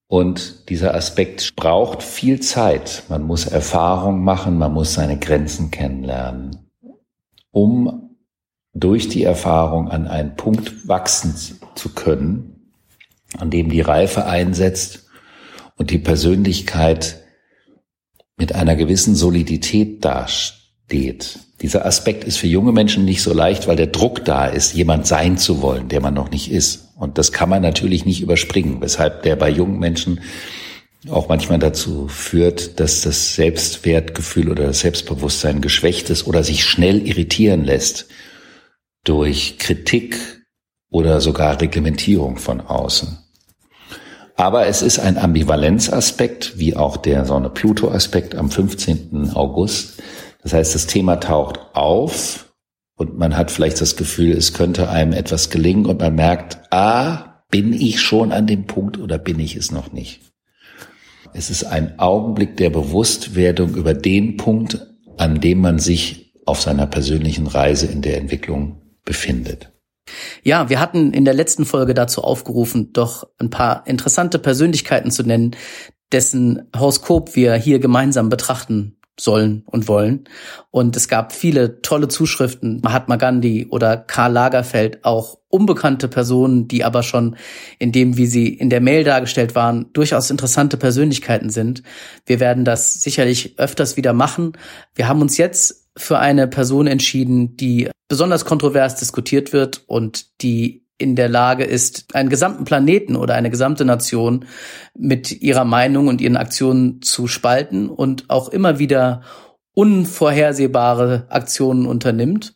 Und 0.08 0.70
dieser 0.70 0.96
Aspekt 0.96 1.56
braucht 1.56 2.04
viel 2.04 2.40
Zeit. 2.40 3.04
Man 3.10 3.24
muss 3.24 3.46
Erfahrung 3.46 4.24
machen, 4.24 4.58
man 4.58 4.74
muss 4.74 4.94
seine 4.94 5.18
Grenzen 5.18 5.72
kennenlernen 5.72 6.69
um 7.52 8.16
durch 8.74 9.10
die 9.10 9.24
Erfahrung 9.24 9.90
an 9.90 10.08
einen 10.08 10.36
Punkt 10.36 10.88
wachsen 10.88 11.36
zu 11.76 11.90
können, 11.90 12.74
an 13.38 13.50
dem 13.50 13.70
die 13.70 13.82
Reife 13.82 14.26
einsetzt 14.26 15.08
und 15.76 15.92
die 15.92 15.98
Persönlichkeit 15.98 17.24
mit 18.38 18.56
einer 18.56 18.76
gewissen 18.76 19.16
Solidität 19.16 20.06
dasteht. 20.06 21.40
Dieser 21.62 21.86
Aspekt 21.86 22.24
ist 22.24 22.38
für 22.38 22.48
junge 22.48 22.72
Menschen 22.72 23.04
nicht 23.04 23.22
so 23.22 23.34
leicht, 23.34 23.68
weil 23.68 23.76
der 23.76 23.88
Druck 23.88 24.24
da 24.24 24.46
ist, 24.46 24.74
jemand 24.74 25.08
sein 25.08 25.38
zu 25.38 25.62
wollen, 25.62 25.90
der 25.90 26.00
man 26.00 26.14
noch 26.14 26.32
nicht 26.32 26.50
ist. 26.50 26.94
Und 26.96 27.18
das 27.18 27.34
kann 27.34 27.50
man 27.50 27.62
natürlich 27.62 28.06
nicht 28.06 28.22
überspringen, 28.22 28.82
weshalb 28.82 29.24
der 29.24 29.36
bei 29.36 29.50
jungen 29.50 29.80
Menschen 29.80 30.22
auch 31.08 31.30
manchmal 31.30 31.60
dazu 31.60 32.08
führt, 32.10 32.80
dass 32.80 33.02
das 33.02 33.36
Selbstwertgefühl 33.36 34.50
oder 34.50 34.66
das 34.66 34.82
Selbstbewusstsein 34.82 35.62
geschwächt 35.62 36.10
ist 36.10 36.28
oder 36.28 36.44
sich 36.44 36.66
schnell 36.66 37.08
irritieren 37.08 37.64
lässt 37.64 38.08
durch 39.06 39.58
Kritik 39.60 40.18
oder 40.92 41.22
sogar 41.22 41.62
Reglementierung 41.62 42.38
von 42.38 42.60
außen. 42.60 43.18
Aber 44.36 44.68
es 44.68 44.82
ist 44.82 45.00
ein 45.00 45.18
Ambivalenzaspekt, 45.18 46.58
wie 46.58 46.76
auch 46.76 46.98
der 46.98 47.26
Sonne-Pluto-Aspekt 47.26 48.36
am 48.36 48.50
15. 48.50 49.32
August. 49.34 50.02
Das 50.42 50.54
heißt, 50.54 50.76
das 50.76 50.88
Thema 50.88 51.18
taucht 51.18 51.60
auf 51.74 52.54
und 52.96 53.18
man 53.18 53.38
hat 53.38 53.52
vielleicht 53.52 53.80
das 53.82 53.96
Gefühl, 53.96 54.32
es 54.32 54.54
könnte 54.54 54.90
einem 54.90 55.14
etwas 55.14 55.50
gelingen 55.50 55.86
und 55.86 56.00
man 56.00 56.16
merkt, 56.16 56.60
ah, 56.72 57.44
bin 57.50 57.74
ich 57.74 58.02
schon 58.02 58.32
an 58.32 58.48
dem 58.48 58.66
Punkt 58.66 58.98
oder 58.98 59.18
bin 59.18 59.40
ich 59.40 59.56
es 59.56 59.72
noch 59.72 59.92
nicht? 59.92 60.22
Es 61.34 61.50
ist 61.50 61.64
ein 61.64 62.00
Augenblick 62.00 62.58
der 62.58 62.70
Bewusstwerdung 62.70 63.76
über 63.76 63.94
den 63.94 64.38
Punkt, 64.38 64.86
an 65.18 65.40
dem 65.40 65.62
man 65.62 65.80
sich 65.80 66.34
auf 66.46 66.62
seiner 66.62 66.88
persönlichen 66.88 67.48
Reise 67.48 67.88
in 67.88 68.02
der 68.02 68.18
Entwicklung 68.18 68.82
befindet. 69.06 69.72
Ja, 70.44 70.70
wir 70.70 70.80
hatten 70.80 71.14
in 71.14 71.26
der 71.26 71.34
letzten 71.34 71.66
Folge 71.66 71.94
dazu 71.94 72.24
aufgerufen, 72.24 72.94
doch 72.94 73.28
ein 73.38 73.50
paar 73.50 73.86
interessante 73.86 74.40
Persönlichkeiten 74.40 75.12
zu 75.12 75.24
nennen, 75.24 75.56
dessen 76.12 76.70
Horoskop 76.76 77.36
wir 77.36 77.54
hier 77.56 77.80
gemeinsam 77.80 78.30
betrachten 78.30 78.99
sollen 79.20 79.64
und 79.66 79.88
wollen. 79.88 80.26
Und 80.72 80.96
es 80.96 81.08
gab 81.08 81.34
viele 81.34 81.82
tolle 81.82 82.08
Zuschriften, 82.08 82.80
Mahatma 82.84 83.18
Gandhi 83.18 83.68
oder 83.70 83.98
Karl 83.98 84.32
Lagerfeld, 84.34 85.04
auch 85.04 85.38
unbekannte 85.50 86.08
Personen, 86.08 86.68
die 86.68 86.84
aber 86.84 87.04
schon 87.04 87.36
in 87.80 87.92
dem, 87.92 88.18
wie 88.18 88.28
sie 88.28 88.48
in 88.48 88.70
der 88.70 88.82
Mail 88.82 89.04
dargestellt 89.04 89.56
waren, 89.56 89.92
durchaus 89.94 90.30
interessante 90.30 90.78
Persönlichkeiten 90.78 91.50
sind. 91.50 91.84
Wir 92.26 92.40
werden 92.40 92.66
das 92.66 93.02
sicherlich 93.02 93.58
öfters 93.58 93.98
wieder 93.98 94.14
machen. 94.14 94.54
Wir 94.96 95.08
haben 95.08 95.22
uns 95.22 95.38
jetzt 95.38 95.90
für 95.98 96.20
eine 96.20 96.48
Person 96.48 96.88
entschieden, 96.88 97.58
die 97.58 97.90
besonders 98.08 98.46
kontrovers 98.46 98.96
diskutiert 98.96 99.54
wird 99.54 99.84
und 99.88 100.42
die 100.42 100.86
in 101.00 101.16
der 101.16 101.30
Lage 101.30 101.64
ist, 101.64 102.14
einen 102.14 102.30
gesamten 102.30 102.66
Planeten 102.66 103.16
oder 103.16 103.34
eine 103.34 103.50
gesamte 103.50 103.86
Nation 103.86 104.46
mit 104.96 105.42
ihrer 105.42 105.66
Meinung 105.66 106.08
und 106.08 106.22
ihren 106.22 106.38
Aktionen 106.38 107.02
zu 107.02 107.26
spalten 107.28 107.90
und 107.90 108.30
auch 108.30 108.50
immer 108.50 108.78
wieder 108.78 109.22
unvorhersehbare 109.74 111.26
Aktionen 111.30 111.88
unternimmt. 111.88 112.56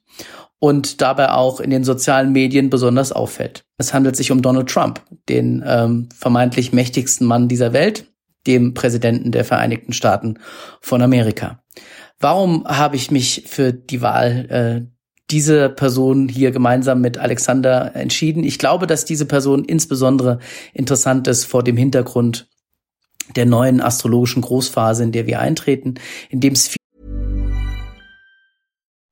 und 0.59 1.01
dabei 1.01 1.31
auch 1.31 1.59
in 1.59 1.71
den 1.71 1.83
sozialen 1.83 2.31
Medien 2.31 2.69
besonders 2.69 3.11
auffällt. 3.11 3.65
Es 3.77 3.93
handelt 3.93 4.15
sich 4.15 4.31
um 4.31 4.41
Donald 4.41 4.69
Trump, 4.69 5.01
den 5.27 5.61
ähm, 5.67 6.07
vermeintlich 6.15 6.71
mächtigsten 6.71 7.27
Mann 7.27 7.49
dieser 7.49 7.73
Welt, 7.73 8.05
dem 8.47 8.73
Präsidenten 8.73 9.33
der 9.33 9.43
Vereinigten 9.43 9.91
Staaten 9.91 10.39
von 10.79 11.01
Amerika. 11.01 11.61
Warum 12.17 12.65
habe 12.65 12.95
ich 12.95 13.11
mich 13.11 13.43
für 13.45 13.73
die 13.73 14.01
Wahl 14.01 14.87
äh, 14.87 14.92
diese 15.33 15.69
Person 15.69 16.29
hier 16.29 16.51
gemeinsam 16.51 17.01
mit 17.01 17.17
Alexander 17.17 17.95
entschieden? 17.95 18.43
Ich 18.43 18.59
glaube, 18.59 18.85
dass 18.85 19.03
diese 19.03 19.25
Person 19.25 19.65
insbesondere 19.65 20.37
interessant 20.73 21.27
ist 21.27 21.45
vor 21.45 21.63
dem 21.63 21.75
Hintergrund 21.75 22.47
der 23.35 23.47
neuen 23.47 23.81
astrologischen 23.81 24.43
Großphase, 24.43 25.03
in 25.03 25.11
der 25.11 25.25
wir 25.25 25.39
eintreten, 25.39 25.95
in 26.29 26.39
dem 26.39 26.53
es 26.53 26.75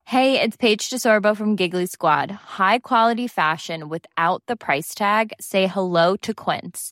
Hey, 0.04 0.38
it's 0.44 0.58
Paige 0.58 0.90
DeSorbo 0.90 1.36
from 1.36 1.56
Giggly 1.56 1.88
Squad. 1.88 2.32
High 2.60 2.80
quality 2.84 3.28
fashion 3.28 3.90
without 3.90 4.44
the 4.48 4.58
price 4.58 4.94
tag. 4.94 5.32
Say 5.40 5.68
hello 5.68 6.18
to 6.18 6.34
Quince. 6.34 6.92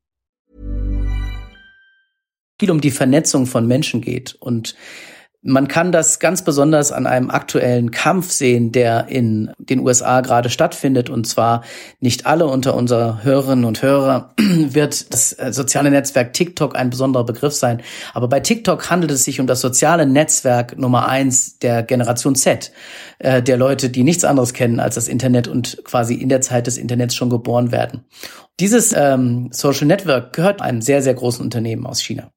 Viel 2.61 2.69
um 2.69 2.79
die 2.79 2.91
Vernetzung 2.91 3.47
von 3.47 3.65
Menschen 3.65 4.01
geht 4.01 4.35
und 4.39 4.75
Man 5.43 5.67
kann 5.67 5.91
das 5.91 6.19
ganz 6.19 6.43
besonders 6.43 6.91
an 6.91 7.07
einem 7.07 7.31
aktuellen 7.31 7.89
Kampf 7.89 8.29
sehen, 8.29 8.71
der 8.71 9.07
in 9.07 9.51
den 9.57 9.79
USA 9.79 10.21
gerade 10.21 10.51
stattfindet. 10.51 11.09
Und 11.09 11.25
zwar 11.25 11.63
nicht 11.99 12.27
alle 12.27 12.45
unter 12.45 12.75
unserer 12.75 13.23
Hörerinnen 13.23 13.65
und 13.65 13.81
Hörer 13.81 14.35
wird 14.37 15.11
das 15.11 15.33
äh, 15.33 15.51
soziale 15.51 15.89
Netzwerk 15.89 16.33
TikTok 16.33 16.75
ein 16.75 16.91
besonderer 16.91 17.25
Begriff 17.25 17.53
sein. 17.55 17.81
Aber 18.13 18.27
bei 18.27 18.39
TikTok 18.39 18.91
handelt 18.91 19.11
es 19.11 19.23
sich 19.23 19.39
um 19.39 19.47
das 19.47 19.61
soziale 19.61 20.05
Netzwerk 20.05 20.77
Nummer 20.77 21.07
eins 21.07 21.57
der 21.57 21.81
Generation 21.81 22.35
Z, 22.35 22.71
äh, 23.17 23.41
der 23.41 23.57
Leute, 23.57 23.89
die 23.89 24.03
nichts 24.03 24.23
anderes 24.23 24.53
kennen 24.53 24.79
als 24.79 24.93
das 24.93 25.07
Internet 25.07 25.47
und 25.47 25.81
quasi 25.85 26.13
in 26.13 26.29
der 26.29 26.41
Zeit 26.41 26.67
des 26.67 26.77
Internets 26.77 27.15
schon 27.15 27.31
geboren 27.31 27.71
werden. 27.71 28.05
Dieses 28.59 28.93
ähm, 28.95 29.49
Social 29.51 29.87
Network 29.87 30.33
gehört 30.33 30.61
einem 30.61 30.83
sehr, 30.83 31.01
sehr 31.01 31.15
großen 31.15 31.43
Unternehmen 31.43 31.87
aus 31.87 31.99
China. 31.99 32.31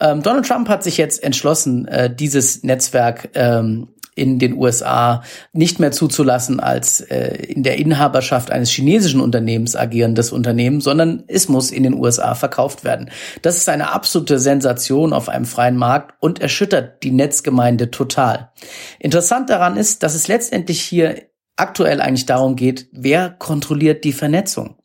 Ähm, 0.00 0.22
Donald 0.22 0.46
Trump 0.46 0.68
hat 0.68 0.82
sich 0.82 0.96
jetzt 0.96 1.22
entschlossen, 1.22 1.86
äh, 1.88 2.14
dieses 2.14 2.62
Netzwerk 2.62 3.30
ähm, 3.34 3.88
in 4.16 4.38
den 4.38 4.56
USA 4.56 5.22
nicht 5.52 5.78
mehr 5.78 5.92
zuzulassen 5.92 6.58
als 6.58 7.02
äh, 7.02 7.36
in 7.36 7.62
der 7.62 7.76
Inhaberschaft 7.76 8.50
eines 8.50 8.70
chinesischen 8.70 9.20
Unternehmens 9.20 9.76
agierendes 9.76 10.32
Unternehmen, 10.32 10.80
sondern 10.80 11.24
es 11.28 11.48
muss 11.48 11.70
in 11.70 11.82
den 11.82 11.94
USA 11.94 12.34
verkauft 12.34 12.82
werden. 12.82 13.10
Das 13.42 13.58
ist 13.58 13.68
eine 13.68 13.92
absolute 13.92 14.38
Sensation 14.38 15.12
auf 15.12 15.28
einem 15.28 15.44
freien 15.44 15.76
Markt 15.76 16.14
und 16.20 16.40
erschüttert 16.40 17.02
die 17.02 17.12
Netzgemeinde 17.12 17.90
total. 17.90 18.50
Interessant 18.98 19.50
daran 19.50 19.76
ist, 19.76 20.02
dass 20.02 20.14
es 20.14 20.28
letztendlich 20.28 20.80
hier 20.80 21.16
aktuell 21.56 22.00
eigentlich 22.00 22.26
darum 22.26 22.56
geht, 22.56 22.88
wer 22.92 23.30
kontrolliert 23.30 24.04
die 24.04 24.12
Vernetzung. 24.12 24.76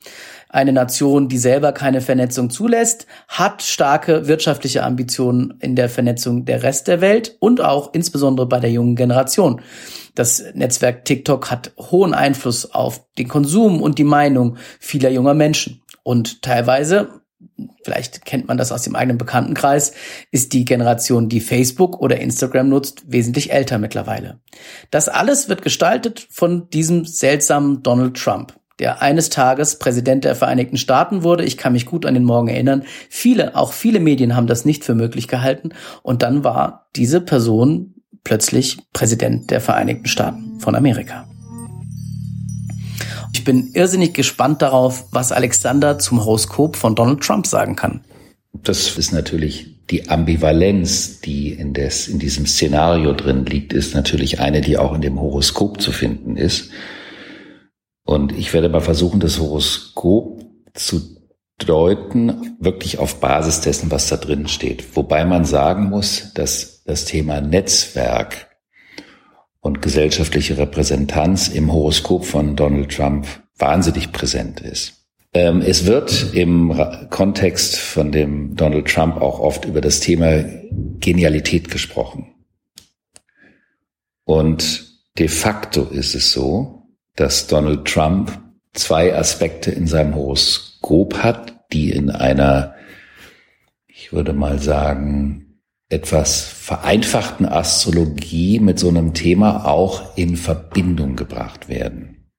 Eine 0.54 0.74
Nation, 0.74 1.30
die 1.30 1.38
selber 1.38 1.72
keine 1.72 2.02
Vernetzung 2.02 2.50
zulässt, 2.50 3.08
hat 3.30 3.64
starke 3.64 4.28
wirtschaftliche 4.28 4.84
Ambitionen 4.84 5.54
in 5.62 5.78
der 5.78 5.88
Vernetzung 5.88 6.44
der 6.44 6.62
Rest 6.62 6.90
der 6.90 7.00
Welt 7.00 7.38
und 7.40 7.62
auch 7.62 7.94
insbesondere 7.94 8.48
bei 8.48 8.60
der 8.60 8.70
jungen 8.70 8.98
Generation. 8.98 9.62
Das 10.14 10.44
Netzwerk 10.54 11.06
TikTok 11.06 11.50
hat 11.50 11.72
hohen 11.78 12.14
Einfluss 12.14 12.70
auf 12.74 13.02
den 13.18 13.30
Konsum 13.30 13.82
und 13.82 13.98
die 13.98 14.04
Meinung 14.04 14.58
vieler 14.78 15.10
junger 15.10 15.34
Menschen. 15.34 15.84
Und 16.04 16.42
teilweise, 16.42 17.22
vielleicht 17.86 18.26
kennt 18.26 18.50
man 18.50 18.58
das 18.58 18.74
aus 18.74 18.82
dem 18.82 18.98
eigenen 18.98 19.18
Bekanntenkreis, 19.18 19.94
ist 20.32 20.52
die 20.52 20.66
Generation, 20.66 21.30
die 21.30 21.40
Facebook 21.40 22.02
oder 22.02 22.20
Instagram 22.20 22.68
nutzt, 22.68 23.04
wesentlich 23.08 23.54
älter 23.54 23.78
mittlerweile. 23.78 24.42
Das 24.90 25.08
alles 25.08 25.48
wird 25.48 25.62
gestaltet 25.62 26.28
von 26.30 26.70
diesem 26.72 27.06
seltsamen 27.06 27.84
Donald 27.84 28.18
Trump 28.18 28.54
der 28.82 29.02
eines 29.02 29.30
Tages 29.30 29.78
Präsident 29.78 30.26
der 30.26 30.36
Vereinigten 30.36 30.76
Staaten 30.76 31.22
wurde. 31.22 31.46
Ich 31.46 31.56
kann 31.56 31.74
mich 31.74 31.86
gut 31.86 32.08
an 32.08 32.16
den 32.16 32.24
Morgen 32.24 32.48
erinnern. 32.48 32.84
Viele, 33.10 33.56
auch 33.56 33.74
viele 33.74 34.00
Medien 34.00 34.36
haben 34.36 34.48
das 34.48 34.66
nicht 34.66 34.84
für 34.84 34.96
möglich 34.96 35.28
gehalten. 35.28 35.70
Und 36.02 36.24
dann 36.24 36.44
war 36.44 36.88
diese 36.96 37.22
Person 37.22 37.94
plötzlich 38.24 38.80
Präsident 38.92 39.52
der 39.52 39.62
Vereinigten 39.62 40.08
Staaten 40.08 40.60
von 40.60 40.74
Amerika. 40.74 41.28
Ich 43.34 43.44
bin 43.44 43.70
irrsinnig 43.74 44.16
gespannt 44.16 44.64
darauf, 44.64 45.06
was 45.12 45.32
Alexander 45.32 46.00
zum 46.00 46.26
Horoskop 46.26 46.76
von 46.76 46.96
Donald 46.96 47.22
Trump 47.22 47.46
sagen 47.46 47.76
kann. 47.76 48.02
Das 48.64 48.98
ist 48.98 49.14
natürlich 49.14 49.76
die 49.92 50.10
Ambivalenz, 50.10 51.22
die 51.22 51.52
in, 51.52 51.74
des, 51.74 52.08
in 52.08 52.18
diesem 52.18 52.48
Szenario 52.48 53.14
drin 53.14 53.46
liegt, 53.46 53.74
ist 53.74 53.94
natürlich 53.94 54.40
eine, 54.40 54.62
die 54.62 54.78
auch 54.78 54.96
in 54.96 55.02
dem 55.02 55.22
Horoskop 55.22 55.80
zu 55.82 55.92
finden 55.92 56.36
ist. 56.36 56.72
Und 58.04 58.32
ich 58.38 58.54
werde 58.54 58.70
mal 58.70 58.82
versuchen, 58.82 59.20
das 59.20 59.40
Horoskop 59.40 60.44
zu 60.74 61.22
deuten, 61.58 62.58
wirklich 62.60 62.98
auf 62.98 63.20
Basis 63.20 63.62
dessen, 63.62 63.92
was 63.92 64.08
da 64.08 64.18
drin 64.18 64.48
steht. 64.48 64.96
Wobei 64.96 65.26
man 65.26 65.46
sagen 65.46 65.90
muss, 65.90 66.34
dass 66.34 66.84
das 66.84 67.06
Thema 67.06 67.42
Netzwerk 67.42 68.50
und 69.60 69.82
gesellschaftliche 69.82 70.58
Repräsentanz 70.58 71.48
im 71.48 71.72
Horoskop 71.72 72.26
von 72.26 72.56
Donald 72.56 72.96
Trump 72.96 73.28
wahnsinnig 73.58 74.12
präsent 74.12 74.60
ist. 74.60 74.94
Ähm, 75.34 75.62
es 75.62 75.86
wird 75.86 76.34
im 76.34 76.76
Kontext 77.10 77.78
von 77.78 78.12
dem 78.12 78.56
Donald 78.56 78.88
Trump 78.88 79.22
auch 79.22 79.40
oft 79.40 79.66
über 79.66 79.80
das 79.80 80.00
Thema 80.00 80.44
Genialität 81.00 81.70
gesprochen. 81.70 82.34
Und 84.26 84.88
de 85.18 85.28
facto 85.28 85.84
ist 85.84 86.16
es 86.16 86.32
so, 86.32 86.81
dass 87.16 87.48
Donald 87.48 87.86
Trump 87.86 88.32
zwei 88.74 89.16
Aspekte 89.16 89.72
in 89.72 89.88
seinem 89.88 90.16
Horoskop 90.16 91.18
hat, 91.18 91.54
die 91.74 91.92
in 91.92 92.10
einer, 92.10 92.76
ich 93.88 94.14
würde 94.14 94.34
mal 94.34 94.60
sagen, 94.60 95.60
etwas 95.90 96.44
vereinfachten 96.46 97.46
Astrologie 97.46 98.60
mit 98.60 98.80
so 98.80 98.88
einem 98.88 99.14
Thema 99.14 99.66
auch 99.66 100.16
in 100.18 100.38
Verbindung 100.38 101.18
gebracht 101.18 101.68
werden. 101.68 102.30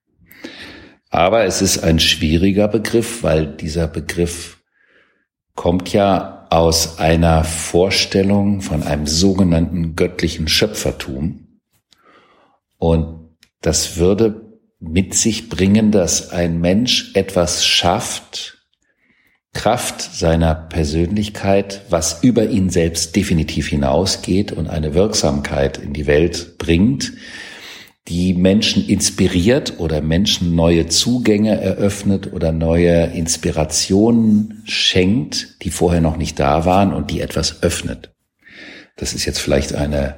Aber 1.09 1.45
es 1.45 1.61
ist 1.61 1.83
ein 1.83 1.99
schwieriger 1.99 2.67
Begriff, 2.67 3.21
weil 3.21 3.45
dieser 3.45 3.87
Begriff 3.87 4.63
kommt 5.53 5.93
ja 5.93 6.47
aus 6.49 6.97
einer 6.97 7.43
Vorstellung 7.43 8.61
von 8.61 8.81
einem 8.81 9.05
sogenannten 9.05 9.95
göttlichen 9.95 10.47
Schöpfertum. 10.47 11.59
Und 12.79 13.37
das 13.61 13.97
würde 13.97 14.42
mit 14.83 15.13
sich 15.13 15.49
bringen, 15.49 15.91
dass 15.91 16.29
ein 16.31 16.59
Mensch 16.59 17.11
etwas 17.15 17.65
schafft, 17.65 18.57
Kraft 19.53 20.01
seiner 20.01 20.55
Persönlichkeit, 20.55 21.81
was 21.89 22.23
über 22.23 22.49
ihn 22.49 22.69
selbst 22.69 23.15
definitiv 23.15 23.69
hinausgeht 23.69 24.51
und 24.51 24.67
eine 24.67 24.93
Wirksamkeit 24.93 25.77
in 25.77 25.93
die 25.93 26.07
Welt 26.07 26.57
bringt, 26.57 27.13
die 28.07 28.33
Menschen 28.33 28.85
inspiriert 28.85 29.79
oder 29.79 30.01
Menschen 30.01 30.55
neue 30.55 30.87
Zugänge 30.87 31.61
eröffnet 31.61 32.33
oder 32.33 32.51
neue 32.51 33.05
Inspirationen 33.05 34.63
schenkt, 34.65 35.63
die 35.63 35.69
vorher 35.69 36.01
noch 36.01 36.17
nicht 36.17 36.39
da 36.39 36.65
waren 36.65 36.91
und 36.91 37.11
die 37.11 37.21
etwas 37.21 37.63
öffnet. 37.63 38.11
Das 38.97 39.13
ist 39.13 39.25
jetzt 39.25 39.39
vielleicht 39.39 39.73
eine 39.73 40.17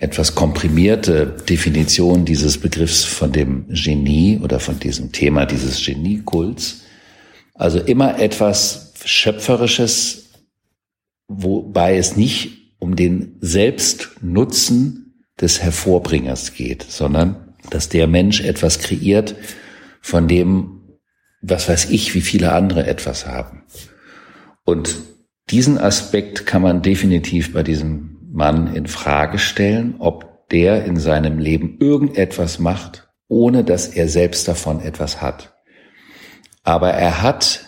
etwas 0.00 0.34
komprimierte 0.34 1.26
Definition 1.48 2.24
dieses 2.24 2.58
Begriffs 2.58 3.04
von 3.04 3.32
dem 3.32 3.66
Genie 3.68 4.38
oder 4.42 4.60
von 4.60 4.78
diesem 4.78 5.12
Thema 5.12 5.46
dieses 5.46 5.84
Geniekults. 5.84 6.82
Also 7.54 7.78
immer 7.78 8.18
etwas 8.18 8.92
Schöpferisches, 9.04 10.30
wobei 11.28 11.96
es 11.96 12.16
nicht 12.16 12.74
um 12.78 12.96
den 12.96 13.36
Selbstnutzen 13.40 15.24
des 15.40 15.62
Hervorbringers 15.62 16.54
geht, 16.54 16.84
sondern 16.88 17.54
dass 17.70 17.88
der 17.88 18.06
Mensch 18.06 18.40
etwas 18.40 18.78
kreiert, 18.78 19.34
von 20.00 20.28
dem, 20.28 20.82
was 21.40 21.68
weiß 21.68 21.90
ich, 21.90 22.14
wie 22.14 22.20
viele 22.20 22.52
andere 22.52 22.86
etwas 22.86 23.26
haben. 23.26 23.64
Und 24.64 24.96
diesen 25.50 25.78
Aspekt 25.78 26.46
kann 26.46 26.62
man 26.62 26.82
definitiv 26.82 27.52
bei 27.52 27.62
diesem 27.62 28.15
Mann 28.36 28.74
in 28.74 28.86
Frage 28.86 29.38
stellen, 29.38 29.96
ob 29.98 30.48
der 30.50 30.84
in 30.84 30.96
seinem 30.98 31.38
Leben 31.38 31.78
irgendetwas 31.80 32.58
macht, 32.58 33.08
ohne 33.28 33.64
dass 33.64 33.88
er 33.88 34.08
selbst 34.08 34.46
davon 34.46 34.80
etwas 34.80 35.20
hat. 35.20 35.54
Aber 36.62 36.90
er 36.90 37.22
hat 37.22 37.64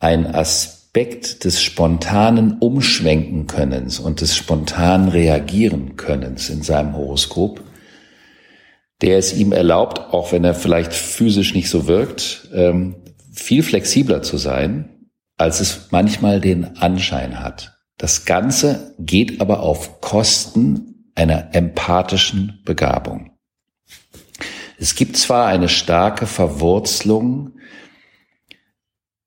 ein 0.00 0.26
Aspekt 0.26 1.44
des 1.44 1.62
spontanen 1.62 2.58
Umschwenken 2.58 3.46
Könnens 3.46 4.00
und 4.00 4.20
des 4.20 4.36
spontanen 4.36 5.08
Reagieren 5.08 5.96
Könnens 5.96 6.50
in 6.50 6.62
seinem 6.62 6.96
Horoskop, 6.96 7.62
der 9.00 9.18
es 9.18 9.32
ihm 9.32 9.52
erlaubt, 9.52 10.12
auch 10.12 10.32
wenn 10.32 10.44
er 10.44 10.54
vielleicht 10.54 10.92
physisch 10.92 11.54
nicht 11.54 11.70
so 11.70 11.86
wirkt, 11.86 12.48
ähm, 12.52 12.96
viel 13.32 13.62
flexibler 13.62 14.22
zu 14.22 14.38
sein, 14.38 15.08
als 15.36 15.60
es 15.60 15.88
manchmal 15.90 16.40
den 16.40 16.76
Anschein 16.78 17.40
hat. 17.40 17.73
Das 17.96 18.24
Ganze 18.24 18.94
geht 18.98 19.40
aber 19.40 19.60
auf 19.60 20.00
Kosten 20.00 21.10
einer 21.14 21.54
empathischen 21.54 22.60
Begabung. 22.64 23.30
Es 24.78 24.94
gibt 24.94 25.16
zwar 25.16 25.46
eine 25.46 25.68
starke 25.68 26.26
Verwurzelung 26.26 27.52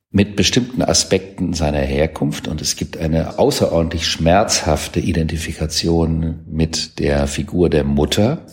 mit 0.10 0.36
bestimmten 0.36 0.82
Aspekten 0.82 1.54
seiner 1.54 1.80
Herkunft 1.80 2.48
und 2.48 2.62
es 2.62 2.76
gibt 2.76 2.98
eine 2.98 3.40
außerordentlich 3.40 4.08
schmerzhafte 4.08 5.00
Identifikation 5.00 6.42
mit 6.48 7.00
der 7.00 7.28
Figur 7.28 7.70
der 7.70 7.84
Mutter, 7.84 8.46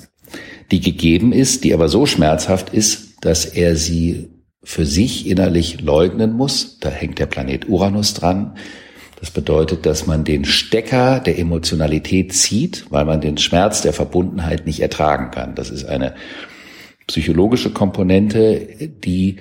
die 0.71 0.81
gegeben 0.81 1.33
ist, 1.33 1.65
die 1.65 1.75
aber 1.75 1.89
so 1.89 2.07
schmerzhaft 2.07 2.71
ist, 2.71 3.25
dass 3.25 3.45
er 3.45 3.77
sie 3.77 4.31
für 4.63 4.87
sich 4.87 5.27
innerlich 5.27 5.81
leugnen 5.81 6.33
muss. 6.33 6.79
Da 6.81 6.89
hängt 6.91 7.19
der 7.19 7.27
Planet 7.27 7.69
Uranus 7.69 8.15
dran. 8.15 8.57
Das 9.25 9.31
bedeutet, 9.31 9.87
dass 9.87 10.07
man 10.07 10.23
den 10.25 10.45
Stecker 10.45 11.19
der 11.19 11.39
Emotionalität 11.39 12.35
zieht, 12.35 12.85
weil 12.91 13.07
man 13.07 13.23
den 13.23 13.39
Schmerz 13.39 13.81
der 13.81 13.95
Verbundenheit 13.95 14.67
nicht 14.67 14.81
ertragen 14.81 15.31
kann. 15.31 15.55
Das 15.55 15.71
ist 15.71 15.87
eine 15.87 16.15
psychologische 17.07 17.71
Komponente, 17.71 18.91
die 19.03 19.37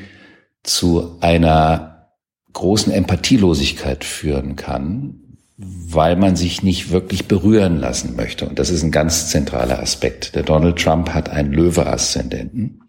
zu 0.63 1.17
einer 1.19 2.13
großen 2.54 2.93
Empathielosigkeit 2.93 4.06
führen 4.06 4.56
kann, 4.56 5.19
weil 5.58 6.15
man 6.15 6.38
sich 6.38 6.63
nicht 6.63 6.91
wirklich 6.91 7.28
berühren 7.28 7.78
lassen 7.78 8.15
möchte. 8.15 8.48
Und 8.48 8.60
das 8.60 8.69
ist 8.69 8.84
ein 8.84 8.91
ganz 8.91 9.32
zentraler 9.32 9.80
Aspekt. 9.80 10.34
Der 10.34 10.43
Donald 10.43 10.82
Trump 10.82 11.10
hat 11.10 11.28
einen 11.28 11.52
Löwe-Aszendenten. 11.52 12.80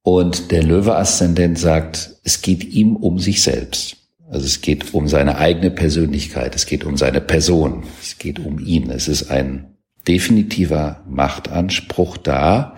Und 0.00 0.50
der 0.52 0.62
Löwe-Aszendent 0.62 1.58
sagt, 1.58 2.16
es 2.24 2.40
geht 2.40 2.64
ihm 2.64 2.96
um 2.96 3.18
sich 3.18 3.42
selbst. 3.42 3.98
Also 4.32 4.46
es 4.46 4.62
geht 4.62 4.94
um 4.94 5.08
seine 5.08 5.36
eigene 5.36 5.70
Persönlichkeit, 5.70 6.54
es 6.54 6.64
geht 6.64 6.84
um 6.84 6.96
seine 6.96 7.20
Person, 7.20 7.82
es 8.00 8.16
geht 8.16 8.38
um 8.38 8.58
ihn. 8.58 8.90
Es 8.90 9.06
ist 9.06 9.30
ein 9.30 9.76
definitiver 10.08 11.04
Machtanspruch 11.06 12.16
da, 12.16 12.76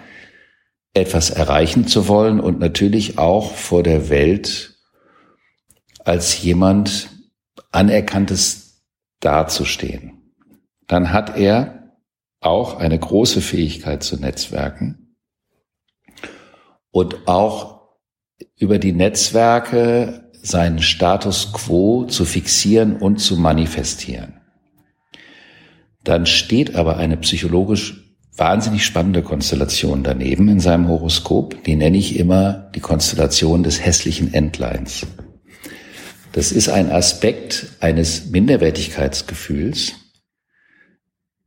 etwas 0.94 1.30
erreichen 1.30 1.86
zu 1.86 2.08
wollen 2.08 2.40
und 2.40 2.58
natürlich 2.58 3.18
auch 3.18 3.52
vor 3.52 3.84
der 3.84 4.08
Welt 4.08 4.80
als 6.00 6.42
jemand 6.42 7.10
anerkanntes 7.70 8.82
dazustehen. 9.20 10.34
Dann 10.88 11.12
hat 11.12 11.36
er 11.36 11.92
auch 12.40 12.80
eine 12.80 12.98
große 12.98 13.40
Fähigkeit 13.40 14.02
zu 14.02 14.16
Netzwerken 14.16 15.14
und 16.90 17.28
auch 17.28 17.94
über 18.56 18.80
die 18.80 18.92
Netzwerke 18.92 20.23
seinen 20.44 20.80
Status 20.80 21.52
quo 21.52 22.04
zu 22.04 22.26
fixieren 22.26 22.96
und 22.96 23.16
zu 23.16 23.36
manifestieren. 23.36 24.34
Dann 26.04 26.26
steht 26.26 26.74
aber 26.74 26.98
eine 26.98 27.16
psychologisch 27.16 28.16
wahnsinnig 28.36 28.84
spannende 28.84 29.22
Konstellation 29.22 30.02
daneben 30.02 30.48
in 30.48 30.60
seinem 30.60 30.88
Horoskop. 30.88 31.64
Die 31.64 31.76
nenne 31.76 31.96
ich 31.96 32.18
immer 32.18 32.70
die 32.74 32.80
Konstellation 32.80 33.62
des 33.62 33.84
hässlichen 33.84 34.34
Entleins. 34.34 35.06
Das 36.32 36.52
ist 36.52 36.68
ein 36.68 36.90
Aspekt 36.90 37.68
eines 37.80 38.26
Minderwertigkeitsgefühls, 38.26 39.92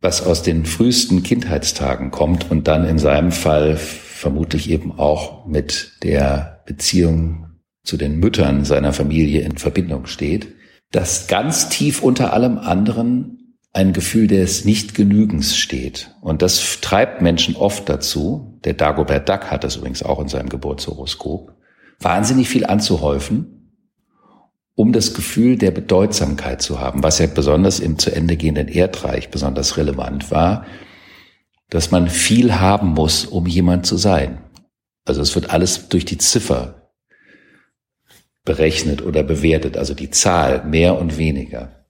was 0.01 0.25
aus 0.25 0.41
den 0.41 0.65
frühesten 0.65 1.21
Kindheitstagen 1.21 2.09
kommt 2.09 2.49
und 2.49 2.67
dann 2.67 2.87
in 2.87 2.97
seinem 2.97 3.31
Fall 3.31 3.75
vermutlich 3.75 4.71
eben 4.71 4.97
auch 4.97 5.45
mit 5.45 5.91
der 6.01 6.63
Beziehung 6.65 7.46
zu 7.87 7.97
den 7.97 8.19
Müttern 8.19 8.65
seiner 8.65 8.93
Familie 8.93 9.41
in 9.41 9.57
Verbindung 9.57 10.05
steht, 10.05 10.49
das 10.91 11.27
ganz 11.27 11.69
tief 11.69 12.03
unter 12.03 12.33
allem 12.33 12.57
anderen 12.57 13.55
ein 13.73 13.93
Gefühl 13.93 14.27
des 14.27 14.65
Nichtgenügens 14.65 15.55
steht. 15.55 16.11
Und 16.21 16.41
das 16.41 16.79
treibt 16.81 17.21
Menschen 17.21 17.55
oft 17.55 17.87
dazu, 17.87 18.59
der 18.63 18.73
Dagobert 18.73 19.29
Duck 19.29 19.51
hat 19.51 19.63
das 19.63 19.77
übrigens 19.77 20.03
auch 20.03 20.19
in 20.19 20.27
seinem 20.27 20.49
Geburtshoroskop, 20.49 21.53
wahnsinnig 21.99 22.49
viel 22.49 22.65
anzuhäufen, 22.65 23.71
um 24.75 24.93
das 24.93 25.13
Gefühl 25.13 25.57
der 25.57 25.71
Bedeutsamkeit 25.71 26.61
zu 26.61 26.79
haben, 26.79 27.03
was 27.03 27.19
ja 27.19 27.27
besonders 27.27 27.79
im 27.79 27.97
zu 27.97 28.13
Ende 28.13 28.35
gehenden 28.35 28.67
Erdreich 28.67 29.29
besonders 29.29 29.77
relevant 29.77 30.29
war, 30.31 30.65
dass 31.69 31.91
man 31.91 32.09
viel 32.09 32.55
haben 32.55 32.89
muss, 32.89 33.25
um 33.25 33.45
jemand 33.45 33.85
zu 33.85 33.97
sein. 33.97 34.39
Also 35.05 35.21
es 35.21 35.35
wird 35.35 35.51
alles 35.51 35.89
durch 35.89 36.05
die 36.05 36.17
Ziffer 36.17 36.86
berechnet 38.47 39.05
oder 39.05 39.21
bewertet, 39.21 39.77
also 39.77 39.93
die 39.93 40.09
Zahl, 40.09 40.63
mehr 40.65 40.97
und 40.97 41.17
weniger. 41.17 41.85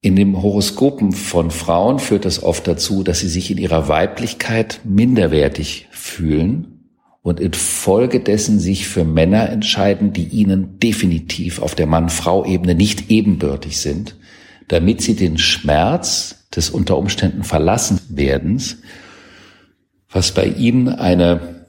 In 0.00 0.16
den 0.16 0.42
Horoskopen 0.42 1.12
von 1.12 1.50
Frauen 1.50 1.98
führt 1.98 2.24
das 2.24 2.42
oft 2.42 2.66
dazu, 2.66 3.02
dass 3.02 3.20
sie 3.20 3.28
sich 3.28 3.50
in 3.50 3.58
ihrer 3.58 3.86
Weiblichkeit 3.88 4.80
minderwertig 4.84 5.88
fühlen 5.90 6.88
und 7.20 7.38
infolgedessen 7.38 8.58
sich 8.58 8.88
für 8.88 9.04
Männer 9.04 9.50
entscheiden, 9.50 10.14
die 10.14 10.24
ihnen 10.24 10.78
definitiv 10.78 11.60
auf 11.60 11.74
der 11.74 11.86
Mann-Frau-Ebene 11.86 12.74
nicht 12.74 13.10
ebenbürtig 13.10 13.78
sind, 13.78 14.16
damit 14.68 15.02
sie 15.02 15.14
den 15.14 15.36
Schmerz 15.36 16.46
des 16.56 16.70
unter 16.70 16.96
Umständen 16.96 17.44
Verlassenwerdens, 17.44 18.78
was 20.10 20.32
bei 20.32 20.46
ihnen 20.46 20.88
eine, 20.88 21.59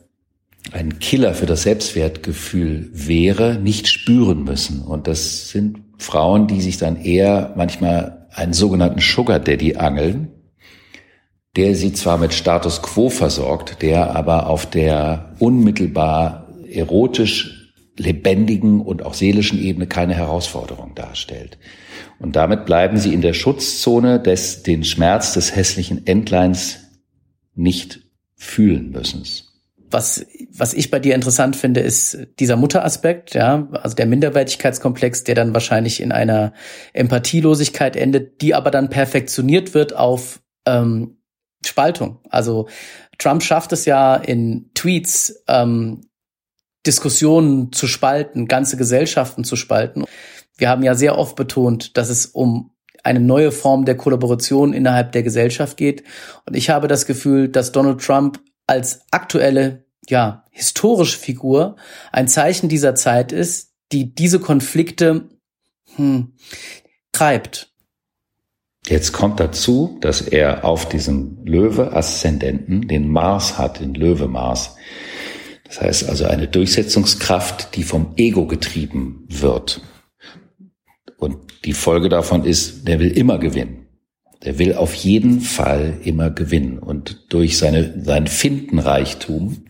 ein 0.72 1.00
Killer 1.00 1.34
für 1.34 1.46
das 1.46 1.64
Selbstwertgefühl 1.64 2.90
wäre, 2.94 3.56
nicht 3.56 3.88
spüren 3.88 4.44
müssen. 4.44 4.82
Und 4.82 5.08
das 5.08 5.50
sind 5.50 5.80
Frauen, 5.98 6.48
die 6.48 6.62
sich 6.62 6.78
dann 6.78 7.02
eher 7.02 7.54
manchmal 7.56 8.28
einen 8.32 8.54
sogenannten 8.54 9.00
Sugar 9.00 9.40
Daddy 9.40 9.76
angeln, 9.76 10.30
der 11.56 11.76
sie 11.76 11.94
zwar 11.94 12.18
mit 12.18 12.34
Status 12.34 12.82
Quo 12.82 13.10
versorgt, 13.10 13.82
der 13.82 14.16
aber 14.16 14.48
auf 14.48 14.70
der 14.70 15.36
unmittelbar 15.40 16.48
erotisch 16.70 17.74
lebendigen 17.98 18.80
und 18.80 19.04
auch 19.04 19.14
seelischen 19.14 19.62
Ebene 19.62 19.86
keine 19.88 20.16
Herausforderung 20.16 20.96
darstellt. 20.96 21.58
Und 22.20 22.36
damit 22.36 22.66
bleiben 22.66 22.98
sie 22.98 23.14
in 23.14 23.22
der 23.22 23.34
Schutzzone 23.34 24.20
des 24.20 24.64
den 24.64 24.84
Schmerz 24.84 25.34
des 25.34 25.56
hässlichen 25.56 26.08
Entleins 26.08 26.80
nicht 27.54 28.02
fühlen 28.36 28.92
müssen. 28.92 29.24
Was, 29.92 30.26
was 30.54 30.74
ich 30.74 30.90
bei 30.90 31.00
dir 31.00 31.16
interessant 31.16 31.56
finde, 31.56 31.82
ist 31.82 32.18
dieser 32.40 32.56
Mutteraspekt, 32.56 33.34
ja, 33.34 33.68
also 33.74 33.96
der 33.96 34.06
Minderwertigkeitskomplex, 34.06 35.26
der 35.26 35.36
dann 35.36 35.54
wahrscheinlich 35.54 36.02
in 36.02 36.12
einer 36.12 36.54
Empathielosigkeit 36.94 37.96
endet, 37.96 38.42
die 38.42 38.56
aber 38.56 38.72
dann 38.72 38.90
perfektioniert 38.90 39.74
wird 39.74 39.96
auf 39.96 40.42
ähm, 40.66 41.18
Spaltung. 41.66 42.20
Also 42.30 42.68
Trump 43.18 43.44
schafft 43.44 43.72
es 43.74 43.86
ja 43.86 44.16
in 44.16 44.72
Tweets 44.74 45.44
ähm, 45.48 46.02
Diskussionen 46.86 47.72
zu 47.72 47.88
spalten, 47.88 48.48
ganze 48.48 48.78
Gesellschaften 48.78 49.44
zu 49.44 49.56
spalten. 49.56 50.06
Wir 50.58 50.70
haben 50.70 50.84
ja 50.84 50.96
sehr 50.96 51.18
oft 51.18 51.36
betont, 51.36 51.98
dass 51.98 52.10
es 52.10 52.26
um 52.26 52.72
eine 53.04 53.20
neue 53.20 53.52
Form 53.52 53.86
der 53.86 53.98
Kollaboration 53.98 54.74
innerhalb 54.74 55.12
der 55.12 55.24
Gesellschaft 55.24 55.78
geht. 55.78 56.04
Und 56.46 56.56
ich 56.56 56.70
habe 56.70 56.88
das 56.88 57.06
Gefühl, 57.06 57.50
dass 57.50 57.72
Donald 57.72 58.02
Trump 58.02 58.40
als 58.72 59.02
aktuelle, 59.12 59.86
ja, 60.08 60.46
historische 60.50 61.18
Figur 61.18 61.76
ein 62.12 62.28
Zeichen 62.28 62.70
dieser 62.70 62.96
Zeit 62.96 63.32
ist, 63.32 63.74
die 63.92 64.16
diese 64.16 64.40
Konflikte 64.40 65.30
hm, 65.96 66.34
treibt. 67.12 67.72
Jetzt 68.88 69.12
kommt 69.12 69.40
dazu, 69.40 69.98
dass 70.02 70.22
er 70.22 70.66
auf 70.66 70.90
diesem 70.90 71.46
Löwe-Aszendenten 71.46 72.88
den 72.88 73.10
Mars 73.10 73.58
hat, 73.58 73.80
den 73.80 73.94
Löwe-Mars. 73.94 74.76
Das 75.66 75.82
heißt 75.82 76.10
also 76.10 76.26
eine 76.26 76.48
Durchsetzungskraft, 76.48 77.76
die 77.76 77.84
vom 77.84 78.14
Ego 78.16 78.48
getrieben 78.48 79.26
wird. 79.30 79.82
Und 81.18 81.38
die 81.66 81.74
Folge 81.74 82.10
davon 82.10 82.44
ist, 82.46 82.88
der 82.88 83.00
will 83.00 83.12
immer 83.12 83.38
gewinnen. 83.38 83.81
Der 84.44 84.58
will 84.58 84.76
auf 84.76 84.94
jeden 84.94 85.42
Fall 85.42 86.00
immer 86.04 86.30
gewinnen 86.32 86.80
und 86.80 87.26
durch 87.30 87.58
seine, 87.58 88.02
sein 88.04 88.28
Findenreichtum. 88.28 89.66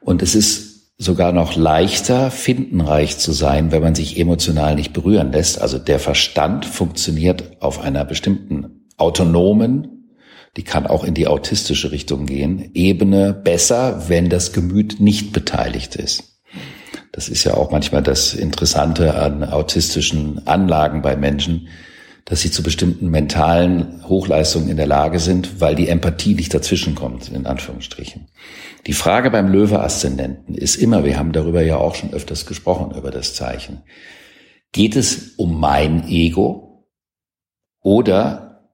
Und 0.00 0.22
es 0.22 0.34
ist 0.34 0.74
sogar 0.98 1.32
noch 1.32 1.56
leichter, 1.56 2.30
findenreich 2.30 3.18
zu 3.18 3.32
sein, 3.32 3.72
wenn 3.72 3.82
man 3.82 3.94
sich 3.94 4.18
emotional 4.18 4.74
nicht 4.74 4.92
berühren 4.92 5.32
lässt. 5.32 5.60
Also 5.60 5.78
der 5.78 5.98
Verstand 5.98 6.66
funktioniert 6.66 7.60
auf 7.60 7.80
einer 7.80 8.04
bestimmten 8.04 8.88
autonomen, 8.96 9.94
die 10.56 10.62
kann 10.62 10.86
auch 10.86 11.04
in 11.04 11.14
die 11.14 11.26
autistische 11.26 11.90
Richtung 11.90 12.26
gehen, 12.26 12.70
Ebene 12.74 13.32
besser, 13.32 14.08
wenn 14.08 14.28
das 14.28 14.52
Gemüt 14.52 15.00
nicht 15.00 15.32
beteiligt 15.32 15.96
ist. 15.96 16.40
Das 17.10 17.28
ist 17.28 17.44
ja 17.44 17.54
auch 17.54 17.70
manchmal 17.70 18.02
das 18.02 18.34
Interessante 18.34 19.14
an 19.14 19.44
autistischen 19.44 20.46
Anlagen 20.46 21.02
bei 21.02 21.16
Menschen, 21.16 21.68
dass 22.24 22.40
sie 22.40 22.50
zu 22.50 22.62
bestimmten 22.62 23.10
mentalen 23.10 24.02
Hochleistungen 24.08 24.68
in 24.68 24.76
der 24.76 24.86
Lage 24.86 25.18
sind, 25.18 25.60
weil 25.60 25.74
die 25.74 25.88
Empathie 25.88 26.34
nicht 26.34 26.54
dazwischenkommt, 26.54 27.28
in 27.30 27.46
Anführungsstrichen. 27.46 28.28
Die 28.86 28.92
Frage 28.94 29.30
beim 29.30 29.48
Löwe-Aszendenten 29.48 30.54
ist 30.54 30.76
immer, 30.76 31.04
wir 31.04 31.18
haben 31.18 31.32
darüber 31.32 31.62
ja 31.62 31.76
auch 31.76 31.94
schon 31.94 32.12
öfters 32.12 32.46
gesprochen, 32.46 32.96
über 32.96 33.10
das 33.10 33.34
Zeichen. 33.34 33.82
Geht 34.72 34.96
es 34.96 35.34
um 35.36 35.60
mein 35.60 36.08
Ego 36.08 36.88
oder 37.80 38.72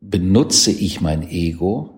benutze 0.00 0.70
ich 0.70 1.00
mein 1.00 1.28
Ego, 1.28 1.95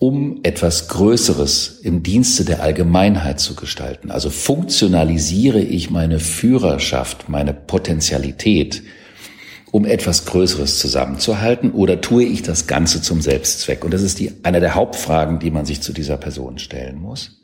um 0.00 0.40
etwas 0.44 0.88
Größeres 0.88 1.80
im 1.82 2.02
Dienste 2.02 2.46
der 2.46 2.62
Allgemeinheit 2.62 3.38
zu 3.38 3.54
gestalten. 3.54 4.10
Also 4.10 4.30
funktionalisiere 4.30 5.60
ich 5.60 5.90
meine 5.90 6.18
Führerschaft, 6.18 7.28
meine 7.28 7.52
Potentialität, 7.52 8.82
um 9.72 9.84
etwas 9.84 10.24
Größeres 10.24 10.78
zusammenzuhalten 10.78 11.70
oder 11.72 12.00
tue 12.00 12.24
ich 12.24 12.42
das 12.42 12.66
Ganze 12.66 13.02
zum 13.02 13.20
Selbstzweck? 13.20 13.84
Und 13.84 13.92
das 13.92 14.00
ist 14.00 14.18
die, 14.18 14.32
eine 14.42 14.60
der 14.60 14.74
Hauptfragen, 14.74 15.38
die 15.38 15.50
man 15.50 15.66
sich 15.66 15.82
zu 15.82 15.92
dieser 15.92 16.16
Person 16.16 16.58
stellen 16.58 16.98
muss. 16.98 17.42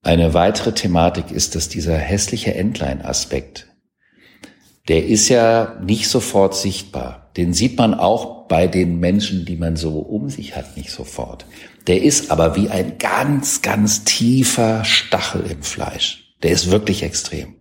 Eine 0.00 0.34
weitere 0.34 0.72
Thematik 0.72 1.32
ist, 1.32 1.56
dass 1.56 1.68
dieser 1.68 1.96
hässliche 1.96 2.54
Entlein-Aspekt, 2.54 3.66
der 4.86 5.06
ist 5.06 5.28
ja 5.28 5.76
nicht 5.84 6.06
sofort 6.06 6.54
sichtbar. 6.54 7.32
Den 7.36 7.52
sieht 7.52 7.76
man 7.76 7.94
auch 7.94 8.37
bei 8.48 8.66
den 8.66 8.98
Menschen, 8.98 9.44
die 9.44 9.56
man 9.56 9.76
so 9.76 9.98
um 9.98 10.28
sich 10.28 10.56
hat, 10.56 10.76
nicht 10.76 10.90
sofort. 10.90 11.46
Der 11.86 12.02
ist 12.02 12.30
aber 12.30 12.56
wie 12.56 12.68
ein 12.68 12.98
ganz, 12.98 13.62
ganz 13.62 14.04
tiefer 14.04 14.84
Stachel 14.84 15.44
im 15.50 15.62
Fleisch. 15.62 16.34
Der 16.42 16.50
ist 16.50 16.70
wirklich 16.70 17.02
extrem. 17.02 17.54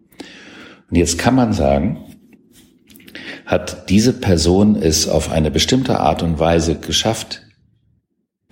Und 0.89 0.97
jetzt 0.97 1.17
kann 1.17 1.36
man 1.36 1.54
sagen, 1.54 2.04
hat 3.45 3.89
diese 3.89 4.13
Person 4.13 4.76
es 4.76 5.08
auf 5.08 5.32
eine 5.32 5.52
bestimmte 5.52 6.00
Art 6.00 6.23
und 6.23 6.39
Weise 6.39 6.76
geschafft, 6.76 7.43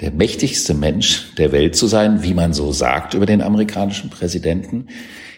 der 0.01 0.11
mächtigste 0.11 0.73
Mensch 0.73 1.33
der 1.35 1.51
Welt 1.51 1.75
zu 1.75 1.87
sein, 1.87 2.23
wie 2.23 2.33
man 2.33 2.53
so 2.53 2.71
sagt 2.71 3.13
über 3.13 3.25
den 3.25 3.41
amerikanischen 3.41 4.09
Präsidenten. 4.09 4.87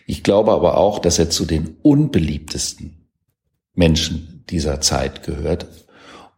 Ich 0.07 0.23
glaube 0.23 0.51
aber 0.51 0.77
auch, 0.77 0.99
dass 0.99 1.19
er 1.19 1.29
zu 1.29 1.45
den 1.45 1.77
unbeliebtesten 1.81 3.09
Menschen 3.73 4.43
dieser 4.49 4.81
Zeit 4.81 5.23
gehört, 5.23 5.67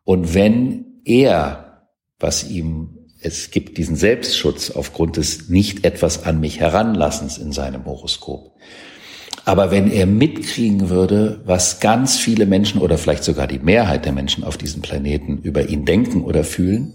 und 0.09 0.33
wenn 0.33 0.85
er, 1.05 1.83
was 2.19 2.49
ihm, 2.49 2.97
es 3.21 3.51
gibt 3.51 3.77
diesen 3.77 3.95
Selbstschutz 3.95 4.71
aufgrund 4.71 5.17
des 5.17 5.49
nicht 5.49 5.85
etwas 5.85 6.23
an 6.23 6.39
mich 6.39 6.59
heranlassens 6.59 7.37
in 7.37 7.51
seinem 7.51 7.85
Horoskop. 7.85 8.55
Aber 9.45 9.69
wenn 9.69 9.91
er 9.91 10.07
mitkriegen 10.07 10.89
würde, 10.89 11.41
was 11.45 11.79
ganz 11.79 12.17
viele 12.17 12.47
Menschen 12.47 12.81
oder 12.81 12.97
vielleicht 12.97 13.23
sogar 13.23 13.45
die 13.45 13.59
Mehrheit 13.59 14.05
der 14.05 14.11
Menschen 14.11 14.43
auf 14.43 14.57
diesem 14.57 14.81
Planeten 14.81 15.37
über 15.43 15.69
ihn 15.69 15.85
denken 15.85 16.23
oder 16.23 16.43
fühlen, 16.43 16.91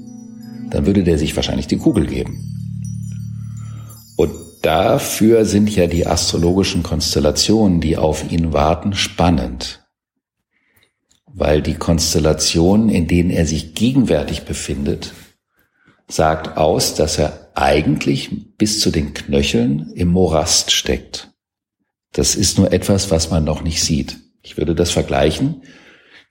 dann 0.71 0.85
würde 0.85 1.05
der 1.05 1.17
sich 1.17 1.37
wahrscheinlich 1.37 1.69
die 1.69 1.79
Kugel 1.79 2.07
geben. 2.07 2.53
Und 4.17 4.33
dafür 4.63 5.45
sind 5.45 5.71
ja 5.71 5.87
die 5.87 6.05
astrologischen 6.05 6.83
Konstellationen, 6.83 7.81
die 7.81 7.97
auf 7.97 8.33
ihn 8.33 8.53
warten, 8.53 8.93
spannend 8.93 9.84
weil 11.35 11.63
die 11.63 11.75
Konstellation, 11.75 12.89
in 12.89 13.09
denen 13.09 13.31
er 13.31 13.45
sich 13.45 13.75
gegenwärtig 13.75 14.45
befindet, 14.45 15.13
sagt 16.07 16.57
aus, 16.57 16.95
dass 16.95 17.19
er 17.19 17.51
eigentlich 17.55 18.57
bis 18.57 18.81
zu 18.81 18.91
den 18.91 19.15
Knöcheln 19.15 19.91
im 19.95 20.09
Morast 20.09 20.71
steckt. 20.71 21.33
Das 22.13 22.37
ist 22.37 22.57
nur 22.57 22.73
etwas, 22.73 23.11
was 23.11 23.31
man 23.31 23.43
noch 23.43 23.63
nicht 23.63 23.83
sieht. 23.83 24.19
Ich 24.43 24.57
würde 24.57 24.77
das 24.77 24.93
vergleichen, 24.93 25.63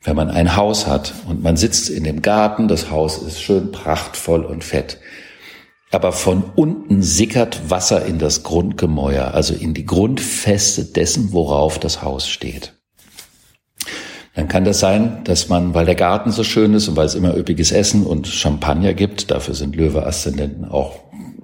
wenn 0.01 0.15
man 0.15 0.29
ein 0.29 0.55
Haus 0.55 0.87
hat 0.87 1.13
und 1.27 1.43
man 1.43 1.57
sitzt 1.57 1.89
in 1.89 2.05
dem 2.05 2.21
Garten, 2.21 2.69
das 2.69 2.89
Haus 2.89 3.17
ist 3.17 3.41
schön 3.41 3.71
prachtvoll 3.71 4.45
und 4.45 4.63
fett. 4.63 4.99
Aber 5.91 6.13
von 6.13 6.43
unten 6.55 7.03
sickert 7.03 7.69
Wasser 7.69 8.05
in 8.05 8.19
das 8.19 8.43
Grundgemäuer, 8.43 9.33
also 9.33 9.53
in 9.53 9.73
die 9.73 9.85
Grundfeste 9.85 10.85
dessen, 10.85 11.33
worauf 11.33 11.77
das 11.77 12.01
Haus 12.01 12.27
steht 12.27 12.73
dann 14.35 14.47
kann 14.47 14.65
das 14.65 14.79
sein, 14.79 15.23
dass 15.25 15.47
man, 15.49 15.73
weil 15.73 15.85
der 15.85 15.95
Garten 15.95 16.31
so 16.31 16.43
schön 16.43 16.73
ist 16.73 16.87
und 16.87 16.95
weil 16.95 17.05
es 17.05 17.15
immer 17.15 17.37
üppiges 17.37 17.71
Essen 17.71 18.05
und 18.05 18.27
Champagner 18.27 18.93
gibt, 18.93 19.29
dafür 19.29 19.53
sind 19.53 19.75
Löwe-Aszendenten 19.75 20.65
auch 20.65 20.99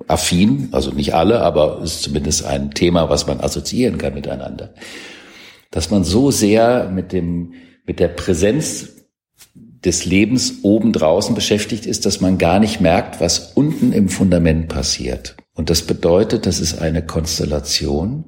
affin, 0.07 0.69
also 0.71 0.91
nicht 0.91 1.13
alle, 1.13 1.41
aber 1.41 1.81
ist 1.83 2.01
zumindest 2.01 2.45
ein 2.45 2.71
Thema, 2.71 3.09
was 3.09 3.27
man 3.27 3.39
assoziieren 3.39 3.99
kann 3.99 4.15
miteinander, 4.15 4.73
dass 5.69 5.91
man 5.91 6.03
so 6.03 6.31
sehr 6.31 6.89
mit 6.89 7.11
dem, 7.13 7.53
mit 7.85 7.99
der 7.99 8.07
Präsenz 8.07 8.89
des 9.85 10.05
Lebens 10.05 10.55
oben 10.63 10.91
draußen 10.91 11.35
beschäftigt 11.35 11.85
ist, 11.85 12.07
dass 12.07 12.21
man 12.21 12.39
gar 12.39 12.59
nicht 12.59 12.81
merkt, 12.81 13.21
was 13.21 13.53
unten 13.53 13.93
im 13.93 14.09
Fundament 14.09 14.67
passiert. 14.67 15.37
Und 15.53 15.69
das 15.69 15.83
bedeutet, 15.83 16.47
das 16.47 16.59
ist 16.59 16.79
eine 16.79 17.05
Konstellation, 17.05 18.25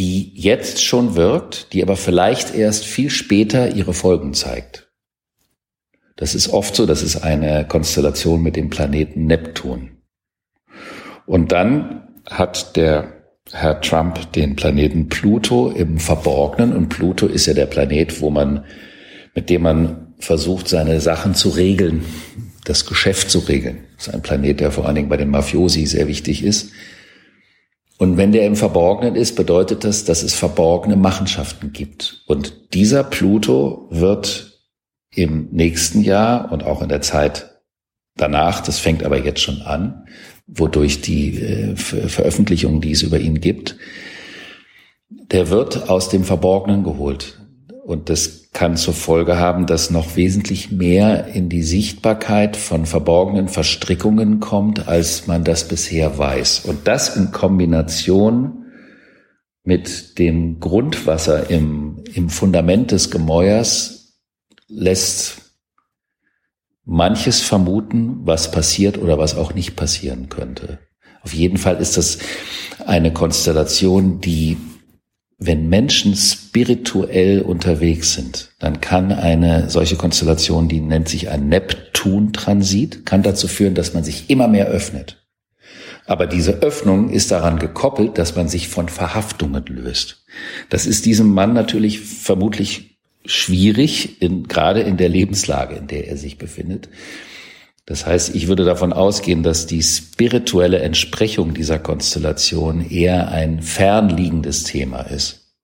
die 0.00 0.32
jetzt 0.34 0.82
schon 0.82 1.14
wirkt, 1.14 1.74
die 1.74 1.82
aber 1.82 1.94
vielleicht 1.94 2.54
erst 2.54 2.86
viel 2.86 3.10
später 3.10 3.74
ihre 3.76 3.92
Folgen 3.92 4.32
zeigt. 4.32 4.90
Das 6.16 6.34
ist 6.34 6.48
oft 6.48 6.74
so, 6.74 6.86
das 6.86 7.02
ist 7.02 7.16
eine 7.22 7.66
Konstellation 7.68 8.42
mit 8.42 8.56
dem 8.56 8.70
Planeten 8.70 9.26
Neptun. 9.26 9.98
Und 11.26 11.52
dann 11.52 12.08
hat 12.30 12.76
der 12.76 13.12
Herr 13.52 13.82
Trump 13.82 14.32
den 14.32 14.56
Planeten 14.56 15.10
Pluto 15.10 15.70
im 15.70 15.98
Verborgenen 15.98 16.74
und 16.74 16.88
Pluto 16.88 17.26
ist 17.26 17.44
ja 17.44 17.52
der 17.52 17.66
Planet, 17.66 18.22
wo 18.22 18.30
man, 18.30 18.64
mit 19.34 19.50
dem 19.50 19.60
man 19.60 20.14
versucht, 20.18 20.68
seine 20.68 21.02
Sachen 21.02 21.34
zu 21.34 21.50
regeln, 21.50 22.06
das 22.64 22.86
Geschäft 22.86 23.30
zu 23.30 23.40
regeln. 23.40 23.80
Das 23.98 24.06
ist 24.06 24.14
ein 24.14 24.22
Planet, 24.22 24.60
der 24.60 24.70
vor 24.70 24.86
allen 24.86 24.94
Dingen 24.94 25.10
bei 25.10 25.18
den 25.18 25.28
Mafiosi 25.28 25.84
sehr 25.84 26.08
wichtig 26.08 26.42
ist. 26.42 26.70
Und 28.00 28.16
wenn 28.16 28.32
der 28.32 28.46
im 28.46 28.56
Verborgenen 28.56 29.14
ist, 29.14 29.36
bedeutet 29.36 29.84
das, 29.84 30.06
dass 30.06 30.22
es 30.22 30.32
verborgene 30.32 30.96
Machenschaften 30.96 31.74
gibt. 31.74 32.22
Und 32.26 32.72
dieser 32.72 33.04
Pluto 33.04 33.88
wird 33.90 34.58
im 35.14 35.48
nächsten 35.50 36.00
Jahr 36.00 36.50
und 36.50 36.64
auch 36.64 36.80
in 36.80 36.88
der 36.88 37.02
Zeit 37.02 37.60
danach, 38.16 38.62
das 38.62 38.78
fängt 38.78 39.04
aber 39.04 39.22
jetzt 39.22 39.42
schon 39.42 39.60
an, 39.60 40.06
wodurch 40.46 41.02
die 41.02 41.42
äh, 41.42 41.76
Veröffentlichungen, 41.76 42.80
die 42.80 42.92
es 42.92 43.02
über 43.02 43.18
ihn 43.18 43.38
gibt, 43.38 43.76
der 45.10 45.50
wird 45.50 45.90
aus 45.90 46.08
dem 46.08 46.24
Verborgenen 46.24 46.84
geholt. 46.84 47.38
Und 47.90 48.08
das 48.08 48.50
kann 48.52 48.76
zur 48.76 48.94
Folge 48.94 49.36
haben, 49.36 49.66
dass 49.66 49.90
noch 49.90 50.14
wesentlich 50.14 50.70
mehr 50.70 51.26
in 51.26 51.48
die 51.48 51.64
Sichtbarkeit 51.64 52.56
von 52.56 52.86
verborgenen 52.86 53.48
Verstrickungen 53.48 54.38
kommt, 54.38 54.86
als 54.86 55.26
man 55.26 55.42
das 55.42 55.66
bisher 55.66 56.16
weiß. 56.16 56.66
Und 56.66 56.86
das 56.86 57.16
in 57.16 57.32
Kombination 57.32 58.66
mit 59.64 60.20
dem 60.20 60.60
Grundwasser 60.60 61.50
im, 61.50 62.04
im 62.14 62.28
Fundament 62.30 62.92
des 62.92 63.10
Gemäuers 63.10 64.14
lässt 64.68 65.56
manches 66.84 67.40
vermuten, 67.40 68.20
was 68.22 68.52
passiert 68.52 68.98
oder 68.98 69.18
was 69.18 69.34
auch 69.34 69.52
nicht 69.52 69.74
passieren 69.74 70.28
könnte. 70.28 70.78
Auf 71.22 71.34
jeden 71.34 71.56
Fall 71.56 71.78
ist 71.78 71.96
das 71.96 72.18
eine 72.86 73.12
Konstellation, 73.12 74.20
die 74.20 74.58
wenn 75.42 75.70
Menschen 75.70 76.14
spirituell 76.14 77.40
unterwegs 77.40 78.12
sind, 78.12 78.50
dann 78.58 78.82
kann 78.82 79.10
eine 79.10 79.70
solche 79.70 79.96
Konstellation, 79.96 80.68
die 80.68 80.80
nennt 80.80 81.08
sich 81.08 81.30
ein 81.30 81.48
Neptun-Transit, 81.48 83.06
kann 83.06 83.22
dazu 83.22 83.48
führen, 83.48 83.74
dass 83.74 83.94
man 83.94 84.04
sich 84.04 84.28
immer 84.28 84.48
mehr 84.48 84.66
öffnet. 84.66 85.16
Aber 86.04 86.26
diese 86.26 86.62
Öffnung 86.62 87.08
ist 87.08 87.30
daran 87.30 87.58
gekoppelt, 87.58 88.18
dass 88.18 88.36
man 88.36 88.48
sich 88.48 88.68
von 88.68 88.90
Verhaftungen 88.90 89.64
löst. 89.66 90.24
Das 90.68 90.86
ist 90.86 91.06
diesem 91.06 91.32
Mann 91.32 91.54
natürlich 91.54 92.00
vermutlich 92.00 92.98
schwierig, 93.24 94.20
in, 94.20 94.46
gerade 94.46 94.80
in 94.80 94.98
der 94.98 95.08
Lebenslage, 95.08 95.76
in 95.76 95.86
der 95.86 96.08
er 96.08 96.18
sich 96.18 96.36
befindet. 96.36 96.88
Das 97.86 98.06
heißt, 98.06 98.34
ich 98.34 98.46
würde 98.46 98.64
davon 98.64 98.92
ausgehen, 98.92 99.42
dass 99.42 99.66
die 99.66 99.82
spirituelle 99.82 100.80
Entsprechung 100.80 101.54
dieser 101.54 101.78
Konstellation 101.78 102.88
eher 102.88 103.28
ein 103.28 103.62
fernliegendes 103.62 104.64
Thema 104.64 105.00
ist. 105.00 105.54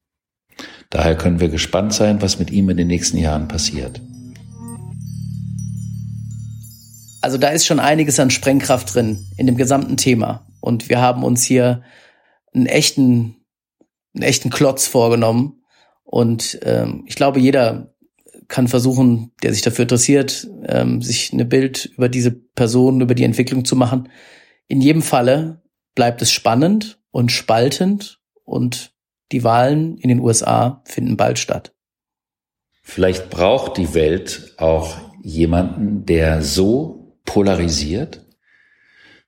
Daher 0.90 1.16
können 1.16 1.40
wir 1.40 1.48
gespannt 1.48 1.92
sein, 1.92 2.22
was 2.22 2.38
mit 2.38 2.50
ihm 2.50 2.70
in 2.70 2.76
den 2.76 2.86
nächsten 2.86 3.18
Jahren 3.18 3.48
passiert. 3.48 4.00
Also 7.20 7.38
da 7.38 7.48
ist 7.48 7.66
schon 7.66 7.80
einiges 7.80 8.20
an 8.20 8.30
Sprengkraft 8.30 8.94
drin 8.94 9.26
in 9.36 9.46
dem 9.46 9.56
gesamten 9.56 9.96
Thema. 9.96 10.46
Und 10.60 10.88
wir 10.88 11.00
haben 11.00 11.24
uns 11.24 11.44
hier 11.44 11.82
einen 12.54 12.66
echten, 12.66 13.36
einen 14.14 14.22
echten 14.22 14.50
Klotz 14.50 14.86
vorgenommen. 14.86 15.62
Und 16.04 16.60
ähm, 16.62 17.02
ich 17.06 17.16
glaube, 17.16 17.40
jeder 17.40 17.95
kann 18.48 18.68
versuchen, 18.68 19.32
der 19.42 19.52
sich 19.52 19.62
dafür 19.62 19.82
interessiert, 19.82 20.48
ähm, 20.66 21.02
sich 21.02 21.32
eine 21.32 21.44
Bild 21.44 21.86
über 21.96 22.08
diese 22.08 22.30
Person, 22.32 23.00
über 23.00 23.14
die 23.14 23.24
Entwicklung 23.24 23.64
zu 23.64 23.76
machen. 23.76 24.08
In 24.68 24.80
jedem 24.80 25.02
Falle 25.02 25.62
bleibt 25.94 26.22
es 26.22 26.32
spannend 26.32 26.98
und 27.10 27.32
spaltend 27.32 28.20
und 28.44 28.92
die 29.32 29.44
Wahlen 29.44 29.98
in 29.98 30.08
den 30.08 30.20
USA 30.20 30.82
finden 30.84 31.16
bald 31.16 31.38
statt. 31.38 31.74
Vielleicht 32.82 33.30
braucht 33.30 33.76
die 33.78 33.94
Welt 33.94 34.54
auch 34.58 34.96
jemanden, 35.22 36.06
der 36.06 36.42
so 36.42 37.16
polarisiert, 37.24 38.25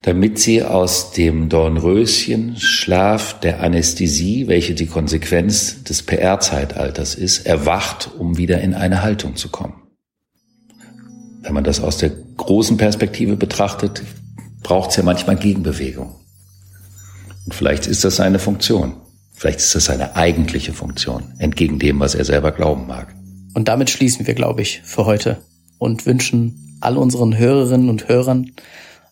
damit 0.02 0.38
sie 0.38 0.62
aus 0.62 1.10
dem 1.10 1.48
Dornröschen 1.48 2.56
Schlaf 2.56 3.40
der 3.40 3.62
Anästhesie, 3.62 4.46
welche 4.46 4.74
die 4.74 4.86
Konsequenz 4.86 5.82
des 5.82 6.02
PR-Zeitalters 6.02 7.14
ist, 7.14 7.46
erwacht, 7.46 8.10
um 8.16 8.36
wieder 8.36 8.60
in 8.60 8.74
eine 8.74 9.02
Haltung 9.02 9.36
zu 9.36 9.48
kommen. 9.48 9.82
Wenn 11.42 11.54
man 11.54 11.64
das 11.64 11.80
aus 11.80 11.98
der 11.98 12.10
großen 12.10 12.76
Perspektive 12.76 13.36
betrachtet, 13.36 14.02
braucht 14.62 14.90
es 14.90 14.96
ja 14.96 15.02
manchmal 15.02 15.36
Gegenbewegung. 15.36 16.14
Und 17.44 17.54
vielleicht 17.54 17.86
ist 17.86 18.04
das 18.04 18.16
seine 18.16 18.38
Funktion. 18.38 18.94
Vielleicht 19.32 19.60
ist 19.60 19.74
das 19.74 19.86
seine 19.86 20.16
eigentliche 20.16 20.72
Funktion, 20.72 21.22
entgegen 21.38 21.78
dem, 21.78 22.00
was 22.00 22.14
er 22.14 22.24
selber 22.24 22.52
glauben 22.52 22.86
mag. 22.86 23.14
Und 23.54 23.68
damit 23.68 23.88
schließen 23.88 24.26
wir, 24.26 24.34
glaube 24.34 24.62
ich, 24.62 24.82
für 24.84 25.06
heute 25.06 25.38
und 25.78 26.06
wünschen 26.06 26.76
all 26.80 26.96
unseren 26.96 27.36
Hörerinnen 27.36 27.88
und 27.88 28.08
Hörern 28.08 28.52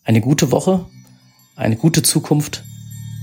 eine 0.07 0.21
gute 0.21 0.53
Woche, 0.53 0.87
eine 1.57 1.77
gute 1.77 2.03
Zukunft 2.03 2.65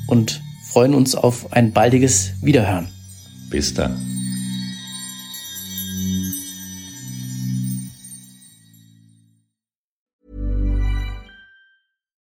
und 0.07 0.41
freuen 0.69 0.93
uns 0.93 1.15
auf 1.15 1.53
ein 1.53 1.71
baldiges 1.71 2.33
Wiederhören. 2.41 2.89
Bis 3.49 3.73
dann. 3.73 3.97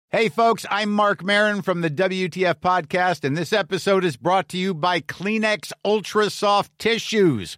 Hey, 0.10 0.30
folks, 0.30 0.63
I'm 0.70 0.89
Mark 0.89 1.24
Marin 1.24 1.63
from 1.63 1.82
the 1.82 1.89
WTF 1.89 2.62
Podcast, 2.62 3.26
and 3.26 3.36
this 3.36 3.52
episode 3.52 4.06
is 4.06 4.16
brought 4.16 4.48
to 4.50 4.58
you 4.60 4.76
by 4.76 5.00
Kleenex 5.02 5.74
Ultra 5.84 6.30
Soft 6.30 6.78
Tissues, 6.78 7.58